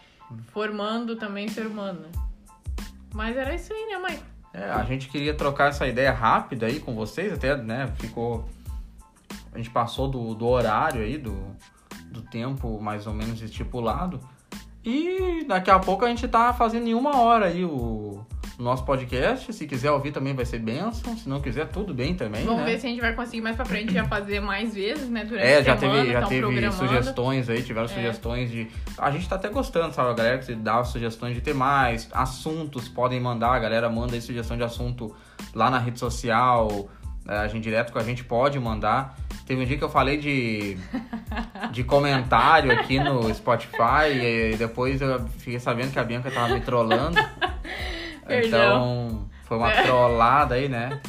[0.51, 2.01] formando também ser humano.
[2.01, 2.09] Né?
[3.13, 4.19] Mas era isso aí, né, Mãe?
[4.53, 8.47] É, a gente queria trocar essa ideia rápida aí com vocês, até, né, ficou...
[9.51, 11.55] A gente passou do, do horário aí, do,
[12.13, 14.19] do tempo mais ou menos estipulado.
[14.85, 18.25] E daqui a pouco a gente tá fazendo em uma hora aí o,
[18.59, 19.51] nosso podcast.
[19.53, 21.15] Se quiser ouvir também vai ser bênção.
[21.17, 22.45] Se não quiser, tudo bem também.
[22.45, 22.71] Vamos né?
[22.71, 25.23] ver se a gente vai conseguir mais pra frente já fazer mais vezes, né?
[25.23, 26.75] Durante É, já semana, teve, já teve programando.
[26.75, 27.89] sugestões aí, tiveram É.
[27.89, 28.67] sugestões de.
[28.97, 30.11] A gente tá até gostando, sabe?
[30.11, 34.21] A galera que dá sugestões de ter mais, assuntos podem mandar, a galera manda aí
[34.21, 35.15] sugestão de assunto
[35.53, 36.89] lá na rede social,
[37.27, 39.15] é, a gente direto com a gente pode mandar.
[39.45, 40.77] Teve um dia que eu falei de,
[41.71, 44.07] de comentário aqui no Spotify
[44.51, 47.17] e depois eu fiquei sabendo que a Bianca tava me trollando.
[48.25, 48.47] Perdão.
[49.07, 50.99] Então, foi uma trollada aí, né?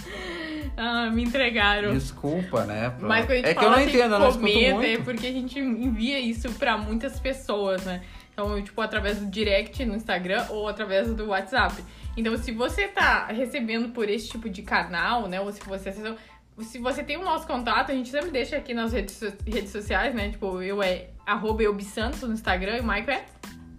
[0.76, 1.92] Ah, me entregaram.
[1.92, 2.92] Desculpa, né?
[2.98, 4.98] pra- Mas quando a gente é que eu fala não entendo, eu não comenta, é
[4.98, 8.02] porque a gente envia isso pra muitas pessoas, né?
[8.32, 11.76] Então, tipo, através do direct no Instagram ou através do WhatsApp.
[12.16, 15.40] Então, se você tá recebendo por esse tipo de canal, né?
[15.40, 16.16] Ou se você acessou-
[16.60, 19.70] se você tem o nosso contato, a gente sempre deixa aqui nas redes, so- redes
[19.70, 20.28] sociais, né?
[20.30, 23.24] Tipo, eu é arroba eubsantos no Instagram e o Michael é.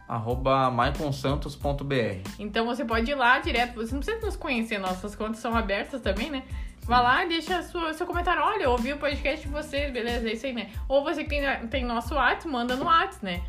[0.08, 2.22] arroba maiconsantos.br.
[2.38, 6.02] Então você pode ir lá direto, você não precisa nos conhecer, nossas contas são abertas
[6.02, 6.44] também, né?
[6.84, 8.44] Vai lá e deixa sua, seu comentário.
[8.44, 10.70] Olha, eu ouvi o podcast de vocês, beleza, é isso aí, né?
[10.88, 13.42] Ou você que tem, tem nosso WhatsApp, manda no WhatsApp, né?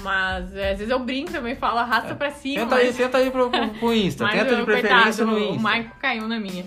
[0.00, 2.62] Mas é, às vezes eu brinco também, falo, arrasta pra cima.
[2.62, 5.36] Tenta aí, mas, tenta aí pro, pro, pro Insta, tenta de o preferência coitado, no
[5.36, 5.68] O Insta.
[5.68, 5.76] É.
[5.76, 6.64] Michael caiu na minha.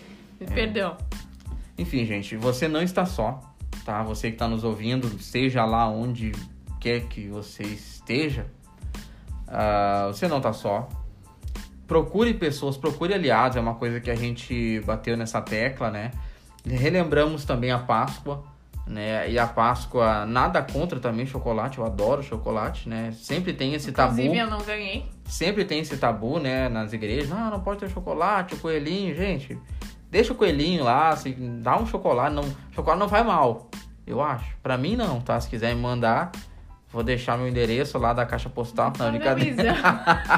[0.54, 0.98] Perdão.
[1.78, 3.42] Enfim, gente, você não está só,
[3.84, 4.04] tá?
[4.04, 6.32] Você que está nos ouvindo, seja lá onde
[6.80, 8.46] quer que você esteja,
[9.48, 10.88] ah, você não está só.
[11.88, 16.12] Procure pessoas, procure aliados, é uma coisa que a gente bateu nessa tecla, né?
[16.66, 18.44] Relembramos também a Páscoa,
[18.88, 19.30] né?
[19.30, 23.12] E a Páscoa, nada contra também chocolate, eu adoro chocolate, né?
[23.14, 24.14] Sempre tem esse tabu.
[24.14, 25.06] Inclusive, eu não ganhei.
[25.26, 27.30] sempre tem esse tabu, né, nas igrejas.
[27.30, 29.58] Não, não pode ter chocolate, o coelhinho, gente.
[30.10, 33.70] Deixa o coelhinho lá, assim, dá um chocolate, não, chocolate não faz mal,
[34.06, 34.56] eu acho.
[34.62, 35.40] Pra mim não, tá?
[35.42, 36.32] Se quiser me mandar,
[36.92, 39.76] vou deixar meu endereço lá da caixa postal, não, Manda brincadeira.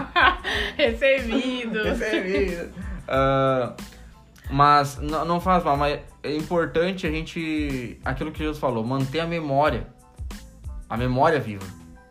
[0.76, 1.84] Recebido.
[1.84, 2.72] Recebido.
[3.08, 3.74] Ah,
[4.50, 9.28] mas não, faz mal, mas é importante a gente, aquilo que Jesus falou, manter a
[9.28, 9.88] memória,
[10.90, 11.66] a memória viva.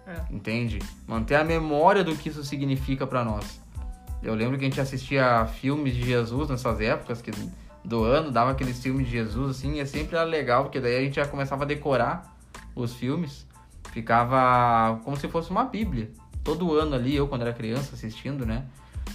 [0.07, 0.33] É.
[0.33, 0.79] Entende?
[1.07, 3.61] Manter a memória do que isso significa pra nós.
[4.23, 7.31] Eu lembro que a gente assistia filmes de Jesus nessas épocas que
[7.85, 11.01] do ano, dava aqueles filmes de Jesus assim, e sempre era legal, porque daí a
[11.01, 12.37] gente já começava a decorar
[12.75, 13.47] os filmes.
[13.93, 16.11] Ficava como se fosse uma bíblia.
[16.43, 18.65] Todo ano ali, eu quando era criança assistindo, né?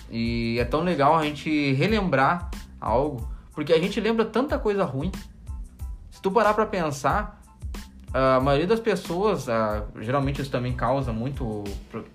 [0.10, 2.50] E é tão legal a gente relembrar
[2.82, 5.12] algo, porque a gente lembra tanta coisa ruim.
[6.10, 7.42] Se tu parar pra pensar,
[8.14, 9.46] a maioria das pessoas,
[10.00, 11.64] geralmente isso também causa muito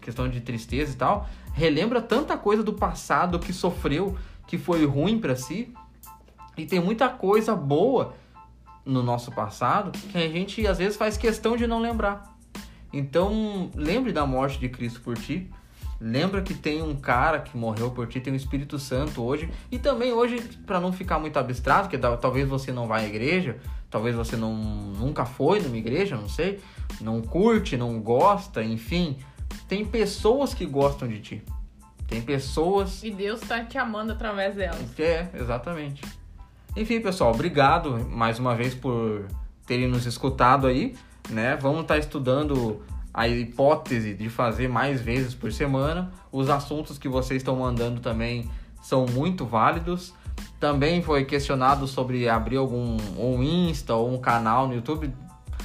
[0.01, 5.19] questão de tristeza e tal, relembra tanta coisa do passado que sofreu, que foi ruim
[5.19, 5.73] pra si,
[6.57, 8.15] e tem muita coisa boa
[8.85, 12.37] no nosso passado que a gente às vezes faz questão de não lembrar.
[12.93, 15.51] Então, lembre da morte de Cristo por ti.
[16.01, 19.49] Lembra que tem um cara que morreu por ti, tem o Espírito Santo hoje.
[19.71, 23.05] E também hoje, para não ficar muito abstrato, porque tal- talvez você não vá à
[23.07, 23.57] igreja,
[23.91, 26.61] talvez você não, nunca foi numa igreja, não sei,
[27.01, 29.17] não curte, não gosta, enfim.
[29.69, 31.43] Tem pessoas que gostam de ti.
[32.07, 34.79] Tem pessoas E Deus tá te amando através delas.
[35.01, 36.03] é, exatamente.
[36.77, 39.25] Enfim, pessoal, obrigado mais uma vez por
[39.67, 40.95] terem nos escutado aí,
[41.31, 41.57] né?
[41.57, 42.83] Vamos estar estudando
[43.17, 46.13] a hipótese de fazer mais vezes por semana.
[46.31, 48.51] Os assuntos que vocês estão mandando também
[48.83, 50.13] são muito válidos.
[50.61, 55.11] Também foi questionado sobre abrir algum um Insta ou um canal no YouTube.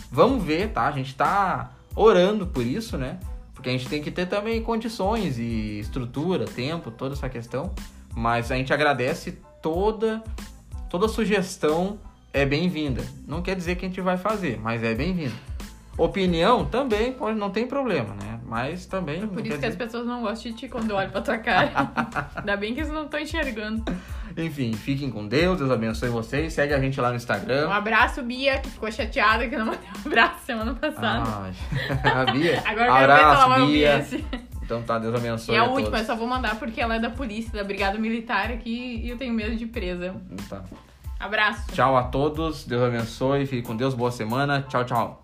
[0.10, 0.88] Vamos ver, tá?
[0.88, 3.20] A gente tá orando por isso, né?
[3.54, 7.74] Porque a gente tem que ter também condições e estrutura, tempo, toda essa questão.
[8.16, 10.24] Mas a gente agradece toda
[10.90, 12.00] toda sugestão
[12.34, 13.04] é bem-vinda.
[13.28, 15.51] Não quer dizer que a gente vai fazer, mas é bem-vinda.
[16.04, 18.40] Opinião também pode, não tem problema, né?
[18.46, 19.22] Mas também.
[19.24, 21.38] É por isso que as dizer- pessoas não gostam de ti quando olham pra tua
[21.38, 21.72] cara.
[22.36, 23.84] Ainda bem que eles não estão enxergando.
[24.36, 26.54] Enfim, fiquem com Deus, Deus abençoe vocês.
[26.54, 27.70] Segue a gente lá no Um Instagram.
[27.70, 31.24] abraço, Bia, que ficou chateada que eu não mandei um abraço semana passada.
[31.44, 31.54] Ai,
[32.28, 32.64] a Bia.
[32.66, 34.06] Agora eu quero ver se ela Abraço, ouvir Bia.
[34.64, 36.08] Então tá, Deus abençoe E a a última, eu todos.
[36.08, 39.34] só vou mandar porque ela é da polícia, da Brigada Militar aqui e eu tenho
[39.34, 40.16] medo de presa.
[40.50, 40.64] Tá.
[41.20, 41.72] Abraço.
[41.74, 44.66] Tchau a todos, Deus abençoe, fique com Deus, boa semana.
[44.68, 45.21] Tchau, tchau.